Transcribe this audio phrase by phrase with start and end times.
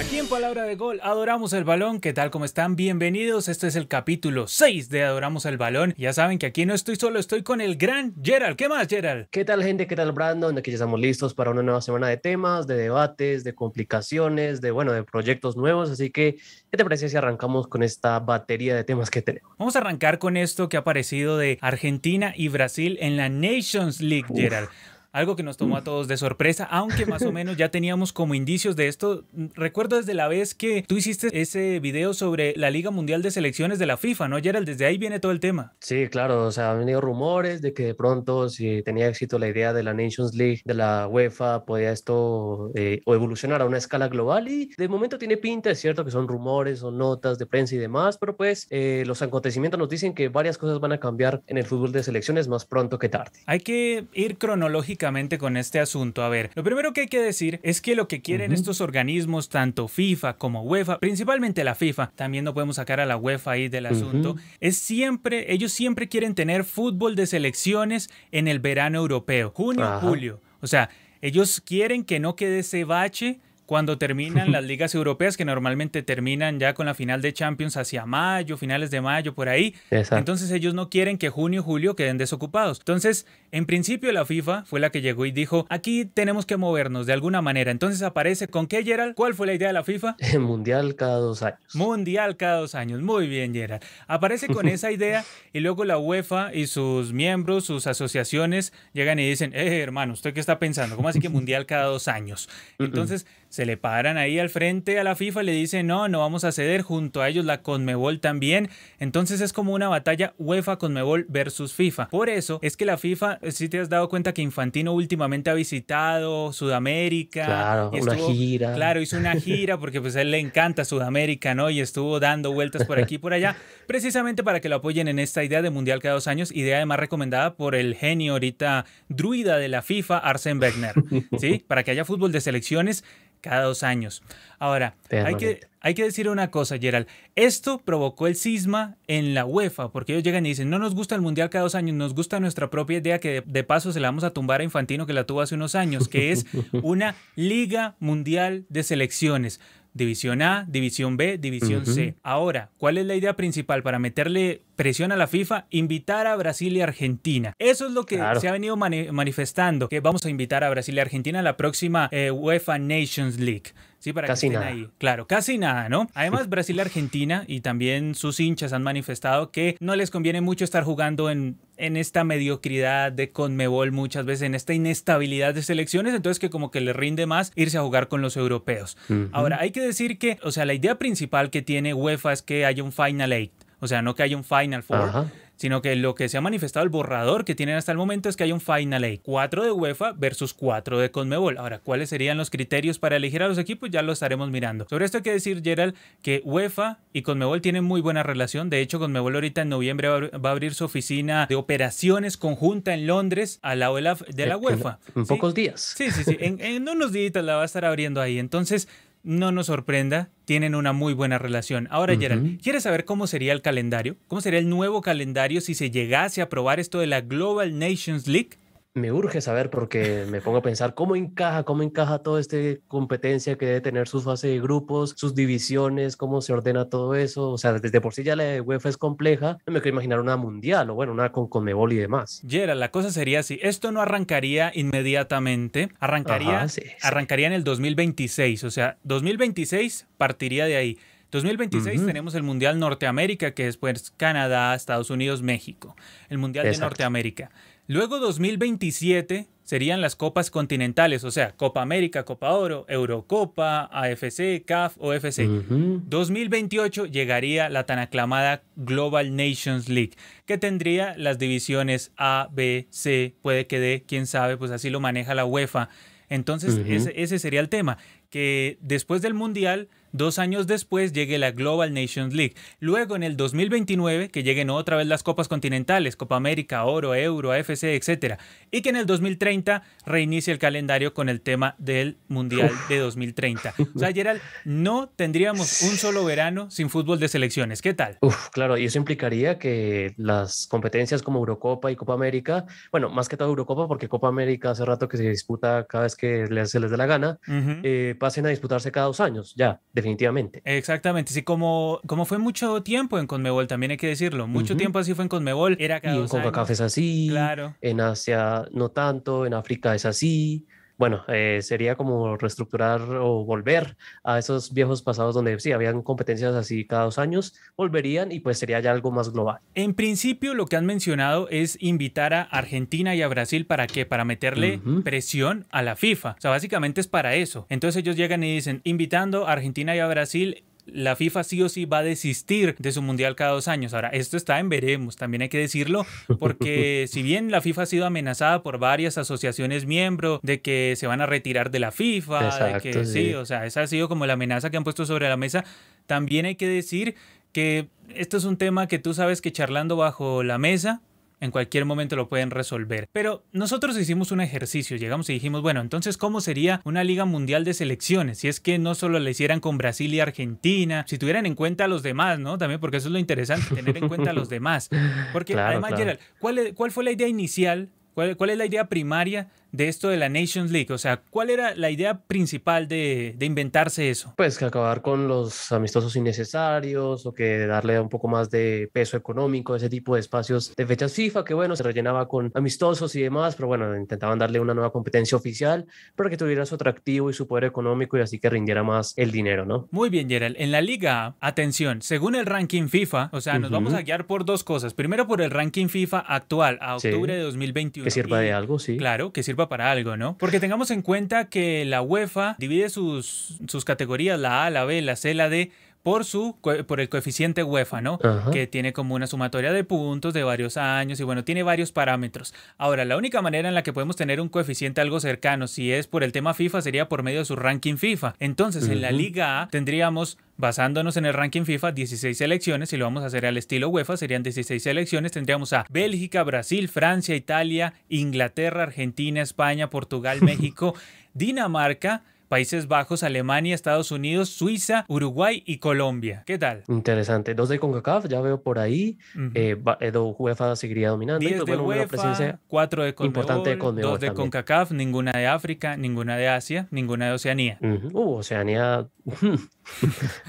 [0.00, 2.00] Aquí en Palabra de Gol, Adoramos el Balón.
[2.00, 2.30] ¿Qué tal?
[2.30, 2.74] ¿Cómo están?
[2.74, 3.48] Bienvenidos.
[3.48, 5.94] Este es el capítulo 6 de Adoramos el Balón.
[5.98, 8.56] Ya saben que aquí no estoy solo, estoy con el gran Gerald.
[8.56, 9.26] ¿Qué más, Gerald?
[9.30, 9.86] ¿Qué tal, gente?
[9.86, 10.56] ¿Qué tal, Brandon?
[10.56, 14.70] Aquí ya estamos listos para una nueva semana de temas, de debates, de complicaciones, de,
[14.70, 15.90] bueno, de proyectos nuevos.
[15.90, 16.36] Así que,
[16.70, 19.50] ¿qué te parece si arrancamos con esta batería de temas que tenemos?
[19.58, 24.00] Vamos a arrancar con esto que ha aparecido de Argentina y Brasil en la Nations
[24.00, 24.70] League, Gerald
[25.12, 28.34] algo que nos tomó a todos de sorpresa, aunque más o menos ya teníamos como
[28.34, 29.24] indicios de esto.
[29.54, 33.78] Recuerdo desde la vez que tú hiciste ese video sobre la Liga Mundial de Selecciones
[33.78, 34.66] de la FIFA, ¿no, Gerald?
[34.66, 35.74] Desde ahí viene todo el tema.
[35.80, 39.48] Sí, claro, o sea, han venido rumores de que de pronto, si tenía éxito la
[39.48, 43.78] idea de la Nations League, de la UEFA, podía esto eh, o evolucionar a una
[43.78, 47.46] escala global y de momento tiene pinta, es cierto que son rumores, son notas de
[47.46, 51.00] prensa y demás, pero pues eh, los acontecimientos nos dicen que varias cosas van a
[51.00, 53.40] cambiar en el fútbol de selecciones más pronto que tarde.
[53.46, 54.99] Hay que ir cronológicamente
[55.38, 56.22] con este asunto.
[56.22, 59.48] A ver, lo primero que hay que decir es que lo que quieren estos organismos,
[59.48, 63.68] tanto FIFA como UEFA, principalmente la FIFA, también no podemos sacar a la UEFA ahí
[63.68, 69.52] del asunto, es siempre, ellos siempre quieren tener fútbol de selecciones en el verano europeo,
[69.54, 70.40] junio, julio.
[70.60, 70.90] O sea,
[71.22, 73.40] ellos quieren que no quede ese bache
[73.70, 78.04] cuando terminan las ligas europeas, que normalmente terminan ya con la final de Champions hacia
[78.04, 79.76] mayo, finales de mayo, por ahí.
[79.92, 82.80] Entonces ellos no quieren que junio y julio queden desocupados.
[82.80, 87.06] Entonces, en principio la FIFA fue la que llegó y dijo, aquí tenemos que movernos
[87.06, 87.70] de alguna manera.
[87.70, 89.14] Entonces aparece con qué, Gerald?
[89.14, 90.16] ¿Cuál fue la idea de la FIFA?
[90.40, 91.60] Mundial cada dos años.
[91.72, 93.00] Mundial cada dos años.
[93.02, 93.84] Muy bien, Gerald.
[94.08, 99.28] Aparece con esa idea y luego la UEFA y sus miembros, sus asociaciones, llegan y
[99.28, 100.96] dicen, eh, hermano, ¿usted qué está pensando?
[100.96, 102.48] ¿Cómo así que Mundial cada dos años?
[102.80, 106.20] Entonces se le paran ahí al frente a la FIFA y le dicen, no, no
[106.20, 108.70] vamos a ceder, junto a ellos la Conmebol también.
[109.00, 112.08] Entonces es como una batalla UEFA Conmebol versus FIFA.
[112.08, 115.54] Por eso es que la FIFA, si te has dado cuenta que Infantino últimamente ha
[115.54, 117.44] visitado Sudamérica.
[117.44, 118.74] Claro, una gira.
[118.74, 121.70] Claro, hizo una gira porque pues a él le encanta Sudamérica, ¿no?
[121.70, 123.56] Y estuvo dando vueltas por aquí y por allá,
[123.88, 127.00] precisamente para que lo apoyen en esta idea de Mundial cada dos años, idea además
[127.00, 130.94] recomendada por el genio ahorita druida de la FIFA, Arsene Wenger,
[131.38, 131.64] ¿sí?
[131.66, 133.02] Para que haya fútbol de selecciones
[133.40, 134.22] cada dos años.
[134.58, 137.06] Ahora, hay que, hay que decir una cosa, Gerald.
[137.34, 141.14] Esto provocó el cisma en la UEFA, porque ellos llegan y dicen, no nos gusta
[141.14, 144.08] el Mundial cada dos años, nos gusta nuestra propia idea que de, paso se la
[144.08, 146.46] vamos a tumbar a Infantino que la tuvo hace unos años, que es
[146.82, 149.60] una Liga Mundial de Selecciones.
[149.92, 152.14] División A, División B, División C.
[152.22, 155.66] Ahora, ¿cuál es la idea principal para meterle presión a la FIFA?
[155.70, 157.54] Invitar a Brasil y Argentina.
[157.58, 161.00] Eso es lo que se ha venido manifestando, que vamos a invitar a Brasil y
[161.00, 163.72] Argentina a la próxima eh, UEFA Nations League.
[164.00, 164.66] Sí, para casi que nada.
[164.66, 164.88] ahí.
[164.98, 166.08] Claro, casi nada, ¿no?
[166.14, 170.64] Además, Brasil y Argentina y también sus hinchas han manifestado que no les conviene mucho
[170.64, 176.14] estar jugando en, en esta mediocridad de Conmebol muchas veces, en esta inestabilidad de selecciones,
[176.14, 178.96] entonces que como que les rinde más irse a jugar con los europeos.
[179.32, 182.64] Ahora, hay que decir que, o sea, la idea principal que tiene UEFA es que
[182.64, 185.26] haya un Final Eight, o sea, no que haya un Final Four,
[185.60, 188.36] sino que lo que se ha manifestado el borrador que tienen hasta el momento es
[188.36, 191.58] que hay un Final Eight, 4 de UEFA versus 4 de Conmebol.
[191.58, 193.90] Ahora, ¿cuáles serían los criterios para elegir a los equipos?
[193.90, 194.86] Ya lo estaremos mirando.
[194.88, 198.70] Sobre esto hay que decir, Gerald, que UEFA y Conmebol tienen muy buena relación.
[198.70, 203.06] De hecho, Conmebol ahorita en noviembre va a abrir su oficina de operaciones conjunta en
[203.06, 204.98] Londres de la, de la UEFA.
[205.14, 205.94] En pocos días.
[205.94, 206.38] Sí, sí, sí.
[206.40, 208.38] En, en unos días la va a estar abriendo ahí.
[208.38, 208.88] Entonces,
[209.22, 211.88] no nos sorprenda, tienen una muy buena relación.
[211.90, 214.16] Ahora, Gerald, ¿quieres saber cómo sería el calendario?
[214.28, 218.26] ¿Cómo sería el nuevo calendario si se llegase a aprobar esto de la Global Nations
[218.26, 218.50] League?
[218.94, 222.56] Me urge saber porque me pongo a pensar cómo encaja, cómo encaja toda esta
[222.88, 227.50] competencia que debe tener su fase de grupos, sus divisiones, cómo se ordena todo eso.
[227.50, 230.36] O sea, desde por sí ya la UEFA es compleja, no me quiero imaginar una
[230.36, 232.42] mundial o bueno, una con Conmebol y demás.
[232.42, 236.66] Yera, la cosa sería así, esto no arrancaría inmediatamente, arrancaría,
[237.02, 240.98] arrancaría en el 2026, o sea, 2026 partiría de ahí.
[241.30, 245.94] 2026 tenemos el Mundial Norteamérica, que es pues Canadá, Estados Unidos, México.
[246.28, 247.50] El Mundial de Norteamérica.
[247.90, 254.94] Luego 2027 serían las copas continentales, o sea, Copa América, Copa Oro, Eurocopa, AFC, CAF,
[255.00, 255.48] OFC.
[255.48, 260.12] 2028 llegaría la tan aclamada Global Nations League,
[260.46, 265.00] que tendría las divisiones A, B, C, puede que D, quién sabe, pues así lo
[265.00, 265.88] maneja la UEFA.
[266.28, 267.98] Entonces, ese, ese sería el tema,
[268.30, 272.54] que después del Mundial dos años después llegue la Global Nations League.
[272.78, 277.52] Luego en el 2029 que lleguen otra vez las copas continentales, Copa América, Oro, Euro,
[277.52, 278.38] AFC, etc.
[278.70, 283.74] Y que en el 2030 reinicie el calendario con el tema del Mundial de 2030.
[283.94, 287.82] O sea, Gerald, no tendríamos un solo verano sin fútbol de selecciones.
[287.82, 288.18] ¿Qué tal?
[288.20, 293.28] Uf, claro, y eso implicaría que las competencias como Eurocopa y Copa América, bueno, más
[293.28, 296.80] que todo Eurocopa, porque Copa América hace rato que se disputa cada vez que se
[296.80, 300.62] les dé la gana, eh, pasen a disputarse cada dos años, ya, definitivamente.
[300.64, 304.98] Exactamente, sí, como, como fue mucho tiempo en Conmebol, también hay que decirlo, mucho tiempo
[304.98, 307.76] así fue en Conmebol, era cada y en CONCACAF es así, claro.
[307.80, 310.66] en Asia no tanto, en África es así,
[311.00, 316.54] bueno, eh, sería como reestructurar o volver a esos viejos pasados donde sí, habían competencias
[316.54, 319.60] así cada dos años, volverían y pues sería ya algo más global.
[319.74, 324.04] En principio lo que han mencionado es invitar a Argentina y a Brasil para qué,
[324.04, 326.34] para meterle presión a la FIFA.
[326.36, 327.64] O sea, básicamente es para eso.
[327.70, 331.68] Entonces ellos llegan y dicen, invitando a Argentina y a Brasil la FIFA sí o
[331.68, 333.94] sí va a desistir de su mundial cada dos años.
[333.94, 336.06] Ahora, esto está en veremos, también hay que decirlo,
[336.38, 341.06] porque si bien la FIFA ha sido amenazada por varias asociaciones miembros de que se
[341.06, 343.34] van a retirar de la FIFA, de que sí.
[343.34, 345.64] o sea, esa ha sido como la amenaza que han puesto sobre la mesa,
[346.06, 347.14] también hay que decir
[347.52, 351.00] que esto es un tema que tú sabes que charlando bajo la mesa,
[351.40, 353.08] en cualquier momento lo pueden resolver.
[353.12, 357.64] Pero nosotros hicimos un ejercicio, llegamos y dijimos, bueno, entonces, ¿cómo sería una liga mundial
[357.64, 358.38] de selecciones?
[358.38, 361.84] Si es que no solo la hicieran con Brasil y Argentina, si tuvieran en cuenta
[361.84, 362.58] a los demás, ¿no?
[362.58, 364.90] También porque eso es lo interesante, tener en cuenta a los demás.
[365.32, 367.88] Porque además, Gerald, ¿cuál, ¿cuál fue la idea inicial?
[368.14, 370.92] ¿Cuál, ¿Cuál es la idea primaria de esto de la Nations League?
[370.92, 374.34] O sea, ¿cuál era la idea principal de, de, inventarse eso?
[374.36, 379.16] Pues que acabar con los amistosos innecesarios o que darle un poco más de peso
[379.16, 383.14] económico a ese tipo de espacios de fechas FIFA, que bueno, se rellenaba con amistosos
[383.16, 387.30] y demás, pero bueno, intentaban darle una nueva competencia oficial para que tuviera su atractivo
[387.30, 389.88] y su poder económico y así que rindiera más el dinero, ¿no?
[389.90, 390.56] Muy bien, Gerald.
[390.58, 394.44] En la liga, atención, según el ranking FIFA, o sea, nos vamos a guiar por
[394.44, 394.94] dos cosas.
[394.94, 398.04] Primero por el ranking FIFA actual, a octubre de 2021.
[398.04, 398.96] Que sirva de algo, sí.
[398.96, 400.36] Claro, que sirva para algo, ¿no?
[400.38, 405.02] Porque tengamos en cuenta que la UEFA divide sus, sus categorías, la A, la B,
[405.02, 405.70] la C, la D,
[406.02, 408.18] por, su, por el coeficiente UEFA, ¿no?
[408.52, 412.54] Que tiene como una sumatoria de puntos de varios años y bueno, tiene varios parámetros.
[412.78, 416.06] Ahora, la única manera en la que podemos tener un coeficiente algo cercano, si es
[416.06, 418.34] por el tema FIFA, sería por medio de su ranking FIFA.
[418.38, 423.06] Entonces, en la Liga A tendríamos basándonos en el ranking FIFA, 16 selecciones, y lo
[423.06, 427.94] vamos a hacer al estilo UEFA, serían 16 selecciones, tendríamos a Bélgica, Brasil, Francia, Italia,
[428.08, 430.94] Inglaterra, Argentina, España, Portugal, México,
[431.34, 436.42] Dinamarca, Países Bajos, Alemania, Estados Unidos, Suiza, Uruguay y Colombia.
[436.46, 436.82] ¿Qué tal?
[436.88, 437.54] Interesante.
[437.54, 439.18] Dos de CONCACAF, ya veo por ahí.
[439.36, 441.38] Uh UEFA seguiría dominando.
[441.38, 446.36] Diez de UEFA, cuatro de CONMEBOL, importante de dos de CONCACAF, ninguna de África, ninguna
[446.36, 447.78] de Asia, ninguna de Oceanía.
[447.80, 449.06] Uh, Oceanía...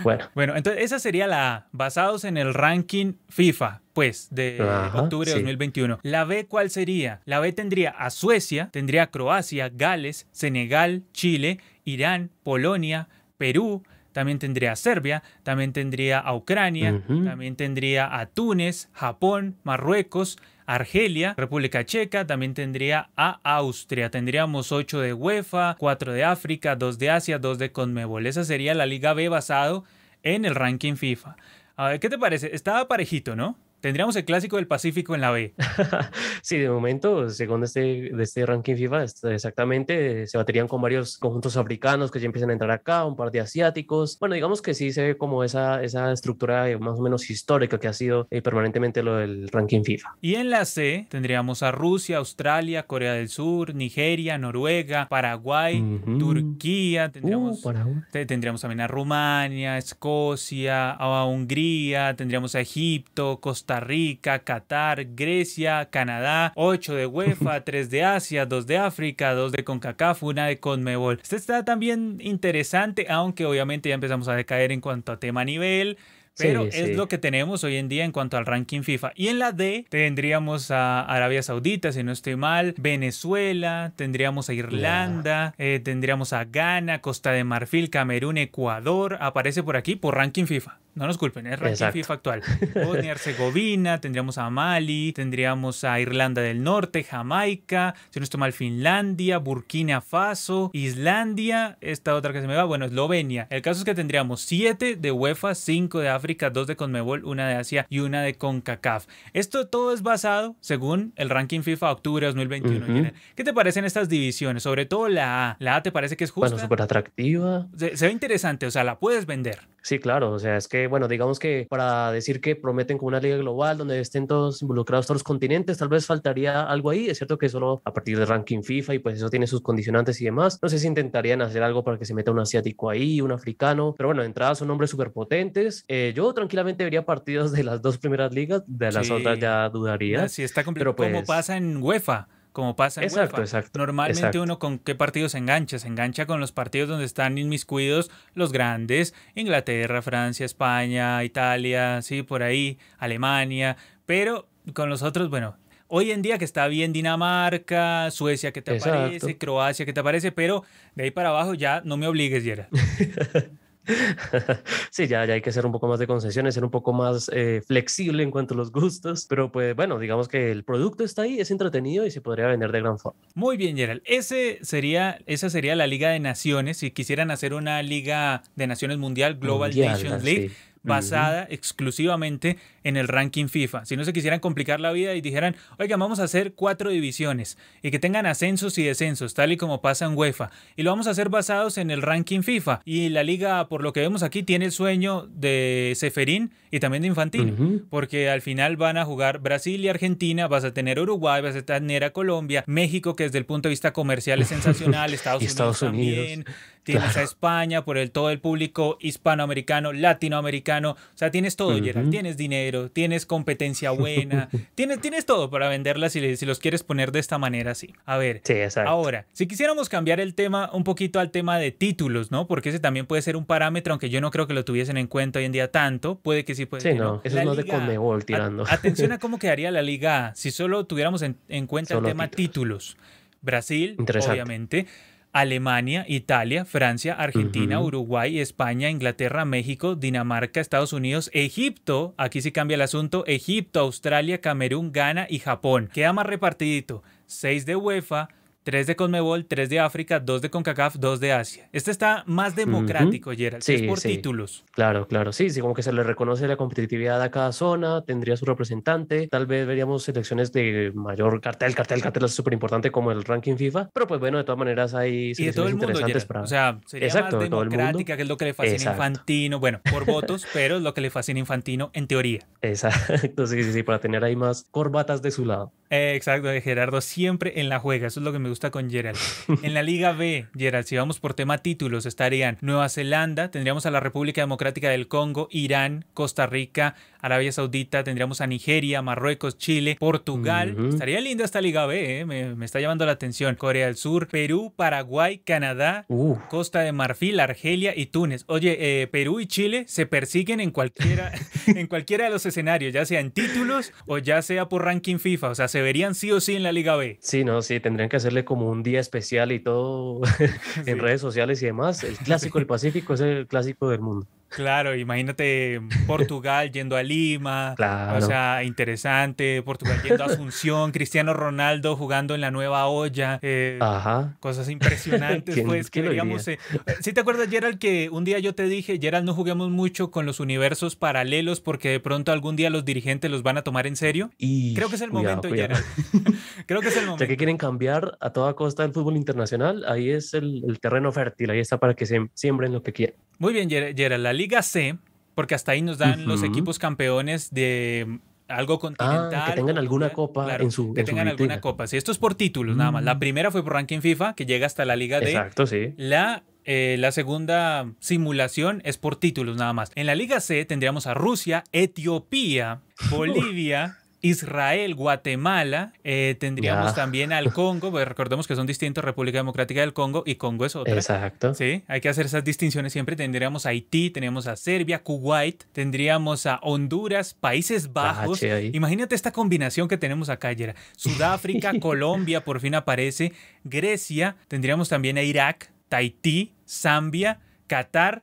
[0.03, 0.25] bueno.
[0.33, 4.57] Bueno, entonces esa sería la basados en el ranking FIFA pues, de
[4.93, 5.99] octubre de 2021.
[6.03, 7.21] La B, ¿cuál sería?
[7.25, 13.07] La B tendría a Suecia, tendría a Croacia, Gales, Senegal, Chile, Irán, Polonia,
[13.37, 20.37] Perú, también tendría a Serbia, también tendría a Ucrania, también tendría a Túnez, Japón, Marruecos,
[20.65, 24.09] Argelia, República Checa, también tendría a Austria.
[24.09, 28.25] Tendríamos 8 de UEFA, 4 de África, 2 de Asia, 2 de Conmebol.
[28.25, 29.83] Esa sería la Liga B basado
[30.23, 31.35] en el ranking FIFA.
[31.75, 32.55] A ver, ¿qué te parece?
[32.55, 33.57] Estaba parejito, ¿no?
[33.81, 35.55] Tendríamos el clásico del Pacífico en la B.
[36.43, 41.57] sí, de momento, según este, de este ranking FIFA, exactamente, se baterían con varios conjuntos
[41.57, 44.19] africanos que ya empiezan a entrar acá, un par de asiáticos.
[44.19, 47.87] Bueno, digamos que sí se ve como esa, esa estructura más o menos histórica que
[47.87, 50.15] ha sido eh, permanentemente lo del ranking FIFA.
[50.21, 57.11] Y en la C tendríamos a Rusia, Australia, Corea del Sur, Nigeria, Noruega, Paraguay, Turquía,
[57.11, 57.73] tendríamos, uh,
[58.11, 66.51] tendríamos también a Rumania, Escocia, a Hungría, tendríamos a Egipto, Costa Rica, Qatar, Grecia, Canadá,
[66.55, 71.19] 8 de UEFA, 3 de Asia, 2 de África, 2 de CONCACAF, 1 de CONMEBOL.
[71.21, 75.97] Este está también interesante, aunque obviamente ya empezamos a decaer en cuanto a tema nivel.
[76.37, 79.11] Pero es lo que tenemos hoy en día en cuanto al ranking FIFA.
[79.15, 84.53] Y en la D tendríamos a Arabia Saudita, si no estoy mal, Venezuela, tendríamos a
[84.53, 89.17] Irlanda, eh, tendríamos a Ghana, Costa de Marfil, Camerún, Ecuador.
[89.19, 90.80] Aparece por aquí por ranking FIFA.
[90.93, 92.41] No nos culpen, es ranking FIFA actual.
[92.85, 98.51] Bosnia Herzegovina, tendríamos a Mali, tendríamos a Irlanda del Norte, Jamaica, si no estoy mal,
[98.51, 103.47] Finlandia, Burkina Faso, Islandia, esta otra que se me va, bueno, Eslovenia.
[103.49, 107.47] El caso es que tendríamos 7 de UEFA, 5 de África, 2 de Conmebol, una
[107.47, 109.05] de Asia y una de CONCACAF.
[109.33, 113.11] Esto todo es basado según el ranking FIFA octubre 2021.
[113.35, 114.63] ¿Qué te parecen estas divisiones?
[114.63, 115.57] Sobre todo la A.
[115.59, 116.49] ¿La A te parece que es justa?
[116.49, 117.67] Bueno, súper atractiva.
[117.77, 119.59] Se, se ve interesante, o sea, la puedes vender.
[119.83, 123.19] Sí, claro, o sea, es que, bueno, digamos que para decir que prometen como una
[123.19, 127.17] liga global donde estén todos involucrados todos los continentes, tal vez faltaría algo ahí, es
[127.17, 130.25] cierto que solo a partir del ranking FIFA y pues eso tiene sus condicionantes y
[130.25, 133.31] demás, no sé si intentarían hacer algo para que se meta un asiático ahí, un
[133.31, 137.63] africano, pero bueno, de entrada son nombres súper potentes, eh, yo tranquilamente vería partidos de
[137.63, 140.27] las dos primeras ligas, de las otras ya dudaría.
[140.27, 143.43] Sí, está complicado, como pues pasa en UEFA como pasa en exacto, UEFA.
[143.43, 147.37] Exacto, Normalmente uno con qué partidos se engancha, se engancha con los partidos donde están
[147.37, 155.29] inmiscuidos los grandes, Inglaterra, Francia, España, Italia, sí, por ahí, Alemania, pero con los otros,
[155.29, 159.99] bueno, hoy en día que está bien Dinamarca, Suecia que te aparece, Croacia que te
[159.99, 160.63] aparece, pero
[160.95, 162.67] de ahí para abajo ya no me obligues, Yera.
[164.91, 167.29] sí, ya, ya hay que ser un poco más de concesiones, ser un poco más
[167.33, 171.23] eh, flexible en cuanto a los gustos, pero pues bueno, digamos que el producto está
[171.23, 173.19] ahí, es entretenido y se podría vender de gran forma.
[173.33, 174.01] Muy bien, Gerald.
[174.05, 176.77] Ese sería, esa sería la Liga de Naciones.
[176.77, 180.51] Si quisieran hacer una Liga de Naciones Mundial, Global Nations League.
[180.83, 183.85] Basada exclusivamente en el ranking FIFA.
[183.85, 187.57] Si no se quisieran complicar la vida y dijeran, oiga, vamos a hacer cuatro divisiones
[187.81, 190.49] y que tengan ascensos y descensos, tal y como pasa en UEFA.
[190.75, 192.81] Y lo vamos a hacer basados en el ranking FIFA.
[192.85, 197.03] Y la liga, por lo que vemos aquí, tiene el sueño de Seferín y también
[197.03, 197.81] de Infantino.
[197.89, 201.61] Porque al final van a jugar Brasil y Argentina, vas a tener Uruguay, vas a
[201.61, 205.79] tener a Colombia, México, que desde el punto de vista comercial es sensacional, Estados, Unidos,
[205.79, 206.45] también.
[206.83, 210.91] Tienes a España por el todo el público hispanoamericano, latinoamericano.
[210.91, 212.09] O sea, tienes todo, Gerard.
[212.09, 217.11] Tienes dinero tienes competencia buena, tienes, tienes todo para venderlas si, si los quieres poner
[217.11, 217.93] de esta manera así.
[218.05, 218.41] A ver,
[218.85, 222.47] ahora, si quisiéramos cambiar el tema un poquito al tema de títulos, ¿no?
[222.47, 225.07] Porque ese también puede ser un parámetro, aunque yo no creo que lo tuviesen en
[225.07, 227.21] cuenta hoy en día tanto, puede que sí, puede sí, no.
[227.23, 228.65] Eso es no de Conmebol tirando.
[228.69, 232.97] atención a cómo quedaría la Liga si solo tuviéramos en, cuenta el tema títulos.
[233.43, 234.85] Brasil, obviamente.
[235.33, 242.75] Alemania, Italia, Francia, Argentina, Uruguay, España, Inglaterra, México, Dinamarca, Estados Unidos, Egipto, aquí sí cambia
[242.75, 245.89] el asunto, Egipto, Australia, Camerún, Ghana y Japón.
[245.93, 247.03] Queda más repartidito.
[247.27, 248.27] 6 de UEFA,
[248.63, 251.67] 3 de Conmebol, 3 de África, 2 de CONCACAF, 2 de Asia.
[251.73, 254.63] Este está más democrático, Gerald, sí, es por títulos.
[254.71, 258.37] Claro, claro, sí, sí, como que se le reconoce la competitividad a cada zona, tendría
[258.37, 263.11] su representante, tal vez veríamos selecciones de mayor cartel, cartel, cartel es súper importante como
[263.11, 265.71] el ranking FIFA, pero pues bueno, de todas maneras hay selecciones y de todo el
[265.73, 266.41] mundo, interesantes para...
[266.41, 270.05] O sea, sería Exacto, más democrática, que es lo que le fascina Infantino, bueno, por
[270.05, 272.41] votos, pero es lo que le fascina Infantino en teoría.
[272.61, 275.73] Exacto, sí, sí, sí, para tener ahí más corbatas de su lado.
[275.89, 279.17] exacto, Gerardo siempre en la juega, eso es lo que me gusta con Gerald.
[279.63, 283.91] En la Liga B, Gerald, si vamos por tema títulos, estarían Nueva Zelanda, tendríamos a
[283.91, 289.95] la República Democrática del Congo, Irán, Costa Rica, Arabia Saudita, tendríamos a Nigeria, Marruecos, Chile,
[289.99, 290.75] Portugal.
[290.89, 292.25] Estaría linda esta Liga B, ¿eh?
[292.25, 293.55] me, está llamando la atención.
[293.55, 296.05] Corea del Sur, Perú, Paraguay, Canadá,
[296.49, 298.43] Costa de Marfil, Argelia y Túnez.
[298.47, 301.31] Oye, eh, Perú y Chile se persiguen en cualquiera,
[301.67, 305.49] en cualquiera de los escenarios, ya sea en títulos o ya sea por ranking FIFA.
[305.49, 307.17] O sea, se verían sí o sí en la Liga B.
[307.21, 310.21] Sí, no, sí, tendrían que hacerle como un día especial y todo
[310.85, 312.03] en redes sociales y demás.
[312.03, 314.27] El clásico del Pacífico es el clásico del mundo.
[314.51, 318.17] Claro, imagínate Portugal yendo a Lima, claro.
[318.17, 323.79] o sea, interesante, Portugal yendo a Asunción, Cristiano Ronaldo jugando en la nueva olla, eh,
[323.79, 324.35] Ajá.
[324.41, 326.59] cosas impresionantes, pues que digamos, eh,
[326.99, 330.25] ¿sí te acuerdas Gerald que un día yo te dije, Gerald, no juguemos mucho con
[330.25, 333.95] los universos paralelos porque de pronto algún día los dirigentes los van a tomar en
[333.95, 334.31] serio?
[334.37, 335.83] Y creo que es el momento, Gerald.
[336.65, 337.23] creo que es el momento.
[337.23, 341.13] Ya que quieren cambiar a toda costa el fútbol internacional, ahí es el, el terreno
[341.13, 343.15] fértil, ahí está para que se siembren lo que quieran.
[343.41, 344.97] Muy bien, Gerald, la Liga C,
[345.35, 349.31] porque hasta ahí nos dan los equipos campeones de algo continental.
[349.33, 351.85] Ah, que tengan alguna copa en su Que tengan alguna copa.
[351.85, 353.03] Sí, esto es por títulos nada más.
[353.03, 353.19] La mm.
[353.19, 355.27] primera fue por ranking FIFA, que llega hasta la Liga D.
[355.27, 355.93] Exacto, sí.
[355.95, 359.91] La, eh, la segunda simulación es por títulos nada más.
[359.93, 362.81] En la Liga C tendríamos a Rusia, Etiopía,
[363.11, 369.81] Bolivia, Israel, Guatemala, eh, tendríamos también al Congo, pues recordemos que son distintos, República Democrática
[369.81, 370.93] del Congo y Congo es otra.
[370.93, 371.53] Exacto.
[371.53, 373.15] Sí, hay que hacer esas distinciones siempre.
[373.15, 378.43] Tendríamos a Haití, tenemos a Serbia, Kuwait, tendríamos a Honduras, Países Bajos.
[378.73, 380.75] Imagínate esta combinación que tenemos acá, ayer.
[380.95, 387.39] Sudáfrica, Colombia, por fin aparece, Grecia, tendríamos también a Irak, Tahití, Zambia,
[387.71, 388.21] Qatar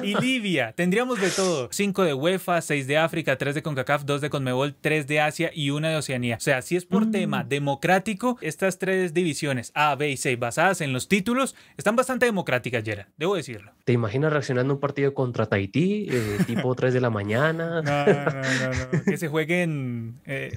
[0.00, 0.70] y Libia.
[0.70, 1.68] Tendríamos de todo.
[1.72, 5.50] Cinco de UEFA, seis de África, tres de CONCACAF, dos de CONMEBOL, tres de Asia
[5.52, 6.36] y una de Oceanía.
[6.36, 7.48] O sea, si es por tema mm.
[7.48, 12.84] democrático, estas tres divisiones A, B y C basadas en los títulos están bastante democráticas,
[12.84, 13.08] Gerard.
[13.16, 13.72] Debo decirlo.
[13.84, 17.82] ¿Te imaginas reaccionando un partido contra Tahití, eh, tipo 3 de la mañana?
[17.86, 20.52] No, no, no, Que se juegue en, eh,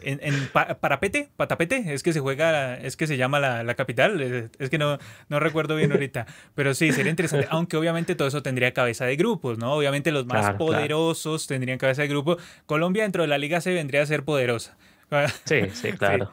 [0.52, 4.98] Parapete, Patapete, es que se juega, es que se llama la, capital, es que no,
[5.30, 6.28] no recuerdo bien ahorita.
[6.56, 9.74] Pero sí, sería interesante, aunque obviamente todo eso tendría cabeza de grupos, ¿no?
[9.74, 12.36] Obviamente los más poderosos tendrían cabeza de grupo.
[12.66, 14.78] Colombia dentro de la Liga se vendría a ser poderosa.
[15.46, 16.32] Sí, sí, claro.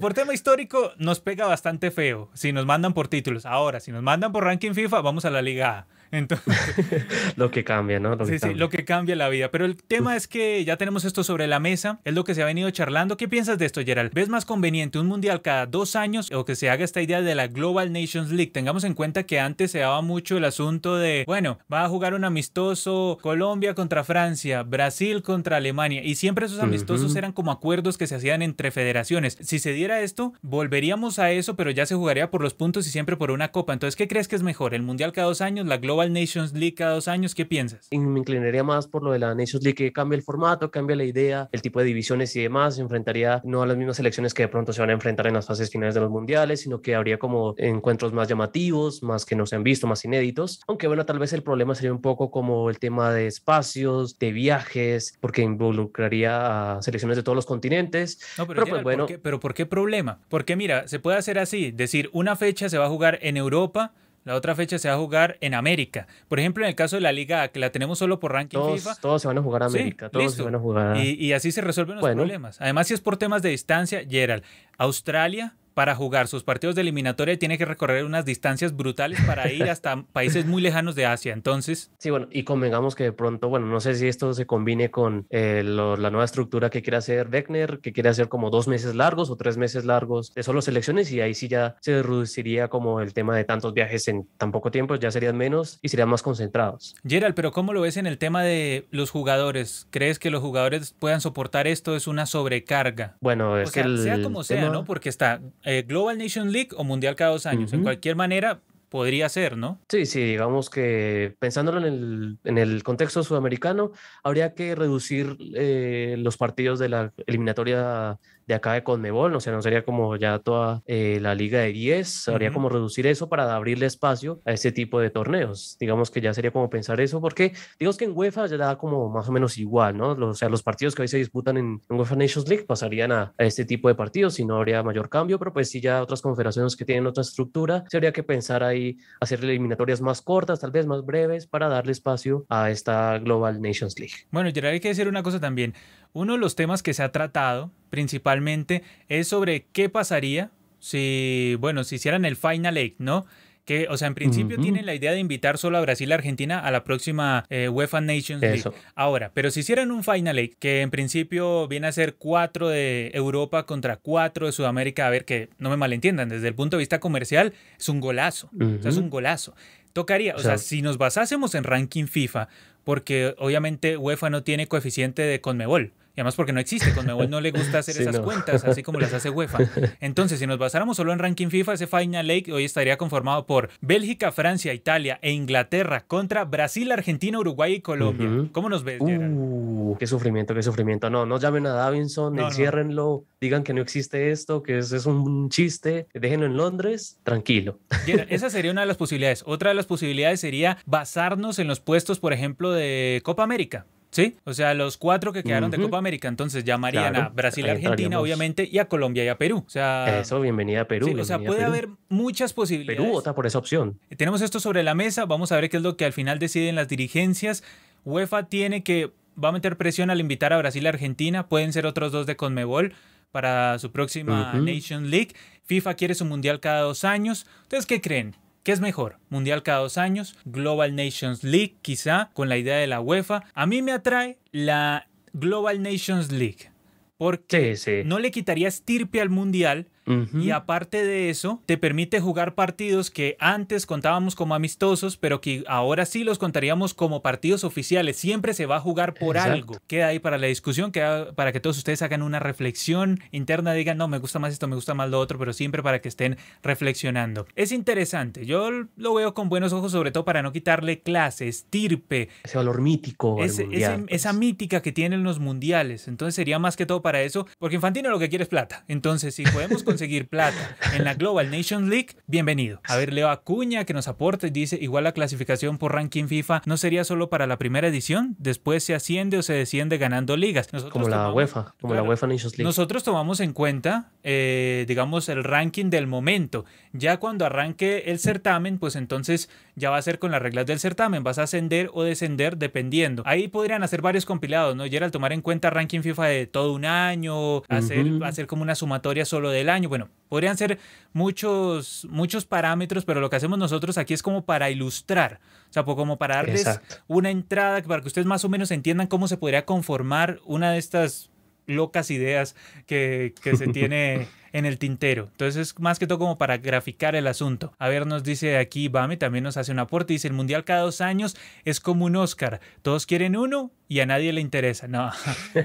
[0.00, 3.46] Por, tema histórico nos pega bastante feo si nos mandan por títulos.
[3.46, 5.86] Ahora, si nos mandan por ranking FIFA, vamos a la Liga A.
[6.10, 6.46] Entonces,
[7.36, 8.16] lo que cambia, ¿no?
[8.26, 9.50] sí, sí, lo que cambia la vida.
[9.50, 12.42] Pero el tema es que ya tenemos esto sobre la mesa, es lo que se
[12.42, 13.16] ha venido charlando.
[13.16, 14.12] ¿Qué piensas de esto, Gerald?
[14.12, 17.34] ¿Ves más conveniente un mundial cada dos años o que se haga esta idea de
[17.34, 18.52] la Global Nations League?
[18.52, 22.14] Tengamos en cuenta que antes se daba mucho el asunto de, bueno, va a jugar
[22.14, 27.98] un amistoso Colombia contra Francia, Brasil contra Alemania, y siempre esos amistosos eran como acuerdos
[27.98, 29.38] que se hacían entre federaciones.
[29.40, 32.90] Si se diera esto, volveríamos a eso, pero ya se jugaría por los puntos y
[32.90, 33.72] siempre por una copa.
[33.72, 34.74] Entonces, ¿qué crees que es mejor?
[34.74, 37.88] ¿El mundial cada dos años, la Global Global Nations League cada dos años, ¿qué piensas?
[37.90, 41.04] me inclinaría más por lo de la Nations League, que cambia el formato, cambia la
[41.04, 42.74] idea, el tipo de divisiones y demás.
[42.74, 45.32] Se enfrentaría no a las mismas selecciones que de pronto se van a enfrentar en
[45.32, 49.36] las fases finales de los mundiales, sino que habría como encuentros más llamativos, más que
[49.36, 50.60] no se han visto, más inéditos.
[50.68, 54.32] Aunque bueno, tal vez el problema sería un poco como el tema de espacios, de
[54.32, 58.20] viajes, porque involucraría a selecciones de todos los continentes.
[58.36, 59.06] No, pero, pues, bueno.
[59.22, 60.20] ¿Pero por qué problema?
[60.28, 63.94] Porque mira, se puede hacer así, decir, una fecha se va a jugar en Europa
[64.26, 66.08] la otra fecha se va a jugar en América.
[66.28, 68.96] Por ejemplo, en el caso de la Liga que la tenemos solo por ranking FIFA.
[68.96, 70.96] Todos se van a jugar a América, todos se van a jugar.
[70.96, 72.60] Y, y así se resuelven los problemas.
[72.60, 74.42] Además, si es por temas de distancia, Gerald,
[74.78, 79.64] Australia para jugar sus partidos de eliminatoria tiene que recorrer unas distancias brutales para ir
[79.70, 81.34] hasta países muy lejanos de Asia.
[81.34, 81.90] Entonces.
[81.98, 85.26] Sí, bueno, y convengamos que de pronto, bueno, no sé si esto se combine con
[85.28, 89.28] eh, la nueva estructura que quiere hacer Beckner, que quiere hacer como dos meses largos
[89.28, 93.12] o tres meses largos de solo selecciones, y ahí sí ya se reduciría como el
[93.12, 96.94] tema de tantos viajes en tan poco tiempo, ya serían menos y serían más concentrados.
[97.06, 99.88] Gerald, pero ¿cómo lo ves en el tema de los jugadores?
[99.90, 101.96] ¿Crees que los jugadores puedan soportar esto?
[101.96, 103.18] ¿Es una sobrecarga?
[103.20, 104.86] Bueno, es que sea como sea, ¿no?
[104.86, 107.72] Porque está eh, Global Nation League o Mundial cada dos años.
[107.72, 109.80] En cualquier manera, podría ser, ¿no?
[109.88, 113.90] Sí, sí, digamos que pensándolo en el, en el contexto sudamericano,
[114.22, 119.52] habría que reducir eh, los partidos de la eliminatoria de acá de Conmebol, o sea,
[119.52, 123.54] no sería como ya toda eh, la liga de 10, habría como reducir eso para
[123.54, 125.76] abrirle espacio a ese tipo de torneos.
[125.80, 129.08] Digamos que ya sería como pensar eso, porque digamos que en UEFA ya da como
[129.10, 130.12] más o menos igual, ¿no?
[130.12, 133.64] O sea, los partidos que hoy se disputan en, UEFA Nations League pasarían a, este
[133.64, 136.84] tipo de partidos y no habría mayor cambio, pero pues sí ya otras confederaciones que
[136.84, 141.04] tienen otra estructura, se habría que pensar ahí hacer eliminatorias más cortas, tal vez más
[141.04, 144.14] breves, para darle espacio a esta Global Nations League.
[144.30, 145.74] Bueno, ya hay que decir una cosa también.
[146.12, 151.84] Uno de los temas que se ha tratado principalmente es sobre qué pasaría si, bueno,
[151.84, 153.26] si hicieran el Final Eight, ¿no?
[153.64, 156.60] Que, o sea, en principio tienen la idea de invitar solo a Brasil y Argentina
[156.60, 158.62] a la próxima eh, UEFA Nations League.
[158.94, 163.10] Ahora, pero si hicieran un Final Eight, que en principio viene a ser cuatro de
[163.12, 166.82] Europa contra cuatro de Sudamérica, a ver que no me malentiendan, desde el punto de
[166.82, 169.56] vista comercial es un golazo, o sea, es un golazo.
[169.92, 172.48] Tocaría, o sea, si nos basásemos en ranking FIFA,
[172.84, 175.92] porque obviamente UEFA no tiene coeficiente de Conmebol.
[176.16, 179.12] Y además porque no existe, Conmebol no le gusta hacer esas cuentas, así como las
[179.12, 179.58] hace UEFA.
[180.00, 183.68] Entonces, si nos basáramos solo en ranking FIFA, ese Final Eight hoy estaría conformado por
[183.82, 188.48] Bélgica, Francia, Italia e Inglaterra contra Brasil, Argentina, Uruguay y Colombia.
[188.52, 191.10] ¿Cómo nos ves, uh, qué sufrimiento, qué sufrimiento.
[191.10, 195.50] No, no llamen a Davinson, enciérrenlo, digan que no existe esto, que es, es un
[195.50, 197.78] chiste, déjenlo en Londres, tranquilo.
[198.06, 199.42] esa sería una de las posibilidades.
[199.46, 203.84] Otra de las posibilidades sería basarnos en los puestos, por ejemplo, de Copa América.
[204.16, 208.18] Sí, o sea, los cuatro que quedaron de Copa América, entonces llamarían a Brasil, Argentina,
[208.18, 209.62] obviamente, y a Colombia y a Perú.
[209.66, 211.14] O sea, eso, bienvenida a Perú.
[211.20, 212.98] o sea, puede haber muchas posibilidades.
[212.98, 214.00] Perú vota por esa opción.
[214.16, 216.76] Tenemos esto sobre la mesa, vamos a ver qué es lo que al final deciden
[216.76, 217.62] las dirigencias.
[218.06, 221.84] UEFA tiene que, va a meter presión al invitar a Brasil y Argentina, pueden ser
[221.84, 222.94] otros dos de Conmebol
[223.32, 225.34] para su próxima Nation League.
[225.64, 227.46] FIFA quiere su mundial cada dos años.
[227.64, 228.34] ¿Ustedes qué creen?
[228.66, 229.20] ¿Qué es mejor?
[229.28, 230.36] ¿Mundial cada dos años?
[230.44, 233.44] ¿Global Nations League quizá con la idea de la UEFA?
[233.54, 236.72] A mí me atrae la Global Nations League
[237.16, 243.10] porque no le quitaría estirpe al Mundial, Y aparte de eso, te permite jugar partidos
[243.10, 248.16] que antes contábamos como amistosos, pero que ahora sí los contaríamos como partidos oficiales.
[248.16, 249.76] Siempre se va a jugar por algo.
[249.86, 253.98] Queda ahí para la discusión, queda para que todos ustedes hagan una reflexión interna, digan,
[253.98, 256.36] no, me gusta más esto, me gusta más lo otro, pero siempre para que estén
[256.62, 257.46] reflexionando.
[257.56, 262.28] Es interesante, yo lo veo con buenos ojos, sobre todo para no quitarle clase, estirpe.
[262.44, 263.42] Ese valor mítico.
[263.42, 264.34] esa pues.
[264.34, 266.08] mítica que tienen los mundiales.
[266.08, 268.84] Entonces sería más que todo para eso, porque Infantino lo que quiere es plata.
[268.88, 272.82] Entonces, si podemos conseguir plata en la Global Nations League, bienvenido.
[272.84, 276.60] A ver, Leo Acuña que nos aporta y dice, igual la clasificación por ranking FIFA
[276.66, 280.68] no sería solo para la primera edición, después se asciende o se desciende ganando ligas.
[280.92, 282.64] como la UEFA, como la UEFA Nations League.
[282.64, 286.66] Nosotros tomamos en cuenta, eh, digamos, el ranking del momento.
[286.92, 290.78] Ya cuando arranque el certamen, pues entonces ya va a ser con las reglas del
[290.78, 293.22] certamen, vas a ascender o descender dependiendo.
[293.24, 294.84] Ahí podrían hacer varios compilados, ¿no?
[294.84, 298.60] Y era al tomar en cuenta ranking FIFA de todo un año, hacer, hacer como
[298.60, 299.85] una sumatoria solo del año.
[299.86, 300.78] Bueno, podrían ser
[301.12, 305.84] muchos, muchos parámetros, pero lo que hacemos nosotros aquí es como para ilustrar, o sea,
[305.84, 309.64] como para darles una entrada para que ustedes más o menos entiendan cómo se podría
[309.64, 311.30] conformar una de estas
[311.66, 312.54] locas ideas
[312.86, 315.28] que, que se tiene en el tintero.
[315.32, 317.74] Entonces es más que todo como para graficar el asunto.
[317.78, 320.80] A ver, nos dice aquí Bame, también nos hace un aporte, dice el Mundial cada
[320.80, 322.60] dos años es como un Oscar.
[322.80, 324.88] Todos quieren uno y a nadie le interesa.
[324.88, 325.10] No,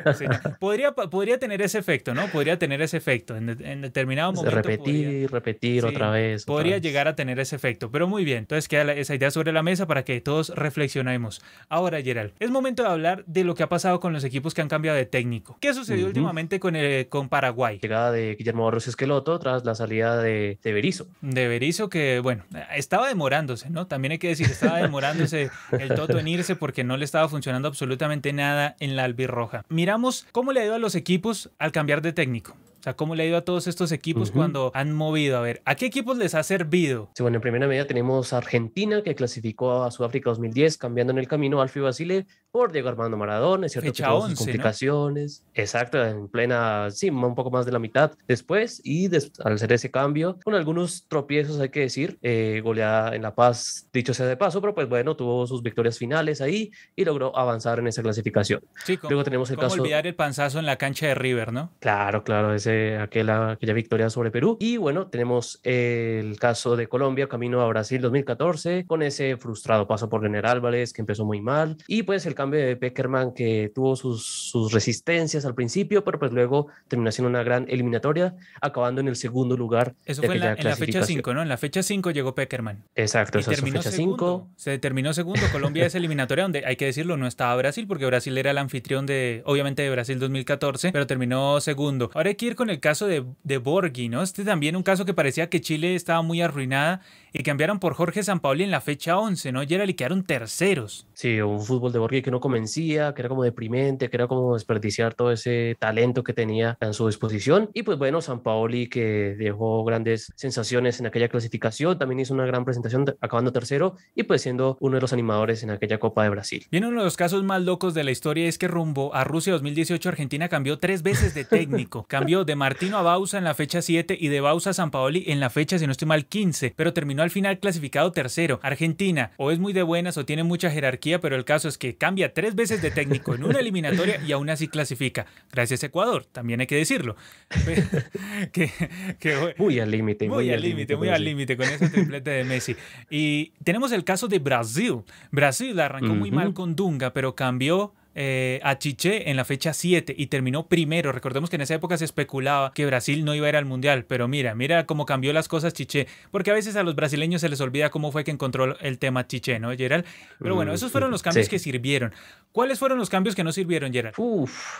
[0.59, 2.27] podría, podría tener ese efecto, ¿no?
[2.27, 3.35] Podría tener ese efecto.
[3.35, 4.55] En, determinado momento.
[4.55, 6.45] Repetir, repetir otra vez.
[6.45, 8.39] podría llegar a tener ese efecto, pero muy bien.
[8.39, 11.41] Entonces queda esa idea sobre la mesa para que todos reflexionemos.
[11.69, 14.61] Ahora, Gerald, es momento de hablar de lo que ha pasado con los equipos que
[14.61, 15.57] han cambiado de técnico.
[15.61, 17.79] ¿Qué sucedió últimamente con, el, con Paraguay?
[17.81, 20.73] Llegada de Guillermo Esqueloto tras la salida de, de.
[21.21, 22.43] De Berizzo que, bueno,
[22.75, 23.87] estaba demorándose, ¿no?
[23.87, 27.67] También hay que decir, estaba demorándose el Toto en irse porque no le estaba funcionando
[27.67, 29.63] absolutamente nada en la albirroja.
[29.69, 32.55] Miramos cómo le ha ido a los equipos al cambiar de técnico.
[32.81, 35.37] O sea, ¿cómo le ha ido a todos estos equipos cuando han movido?
[35.37, 37.11] A ver, ¿a qué equipos les ha servido?
[37.13, 41.19] Sí, bueno, en primera medida tenemos a Argentina, que clasificó a Sudáfrica 2010, cambiando en
[41.19, 45.45] el camino Alfio Basile por Diego Armando Maradona, es cierto que tuvo complicaciones.
[45.53, 49.09] Exacto, en plena, sí, un poco más de la mitad después, y
[49.43, 53.87] al hacer ese cambio, con algunos tropiezos, hay que decir, eh, goleada en La Paz,
[53.93, 57.79] dicho sea de paso, pero pues bueno, tuvo sus victorias finales ahí y logró avanzar
[57.79, 58.61] en esa clasificación.
[58.85, 59.81] Sí, Luego tenemos el ¿cómo caso...
[59.81, 61.71] olvidar el panzazo en la cancha de River, ¿no?
[61.79, 64.57] Claro, claro, ese aquella, aquella victoria sobre Perú.
[64.59, 70.09] Y bueno, tenemos el caso de Colombia, camino a Brasil 2014, con ese frustrado paso
[70.09, 71.77] por General Álvarez, que empezó muy mal.
[71.87, 76.31] Y pues el cambio de Peckerman, que tuvo sus, sus resistencias al principio, pero pues
[76.31, 79.93] luego terminó siendo una gran eliminatoria, acabando en el segundo lugar.
[80.05, 81.41] Eso fue en la, fecha 5, ¿no?
[81.41, 82.83] En la fecha 5 llegó Peckerman.
[82.95, 84.49] Exacto, y terminó fecha 5.
[84.55, 85.41] Se terminó segundo.
[85.51, 89.05] Colombia es eliminatoria donde, hay que decirlo, no estaba Brasil, porque Brasil era el anfitrión
[89.05, 92.11] de, obviamente, de Brasil 2014, pero terminó segundo.
[92.13, 94.21] Ahora hay que ir con el caso de, de Borghi, ¿no?
[94.21, 97.01] Este también un caso que parecía que Chile estaba muy arruinada
[97.33, 99.63] y cambiaron por Jorge Sampaoli en la fecha 11, ¿no?
[99.63, 101.07] Y era le quedaron terceros.
[101.13, 104.53] Sí, un fútbol de Borghi que no convencía, que era como deprimente, que era como
[104.55, 107.69] desperdiciar todo ese talento que tenía en su disposición.
[107.73, 112.65] Y pues bueno, Sampaoli que dejó grandes sensaciones en aquella clasificación, también hizo una gran
[112.65, 116.65] presentación acabando tercero y pues siendo uno de los animadores en aquella Copa de Brasil.
[116.71, 119.53] Bien, uno de los casos más locos de la historia es que rumbo a Rusia
[119.53, 122.05] 2018 Argentina cambió tres veces de técnico.
[122.07, 125.39] cambió de Martino a Bausa en la fecha 7 y de Bausa a Sampaoli en
[125.39, 128.59] la fecha, si no estoy mal, 15, pero terminó al final clasificado tercero.
[128.63, 131.95] Argentina o es muy de buenas o tiene mucha jerarquía, pero el caso es que
[131.95, 135.25] cambia tres veces de técnico en una eliminatoria y aún así clasifica.
[135.51, 137.15] Gracias Ecuador, también hay que decirlo.
[139.57, 140.27] muy al límite.
[140.27, 142.75] Muy, al límite, muy al límite con ese triplete de Messi.
[143.09, 145.01] Y tenemos el caso de Brasil.
[145.31, 150.13] Brasil arrancó muy mal con Dunga, pero cambió eh, a Chiché en la fecha 7
[150.17, 151.11] y terminó primero.
[151.11, 154.05] Recordemos que en esa época se especulaba que Brasil no iba a ir al Mundial,
[154.05, 157.49] pero mira, mira cómo cambió las cosas Chiché, porque a veces a los brasileños se
[157.49, 160.05] les olvida cómo fue que encontró el tema Chiché, ¿no, Gerald?
[160.39, 162.13] Pero bueno, esos fueron los cambios que sirvieron.
[162.51, 164.15] ¿Cuáles fueron los cambios que no sirvieron, Gerald?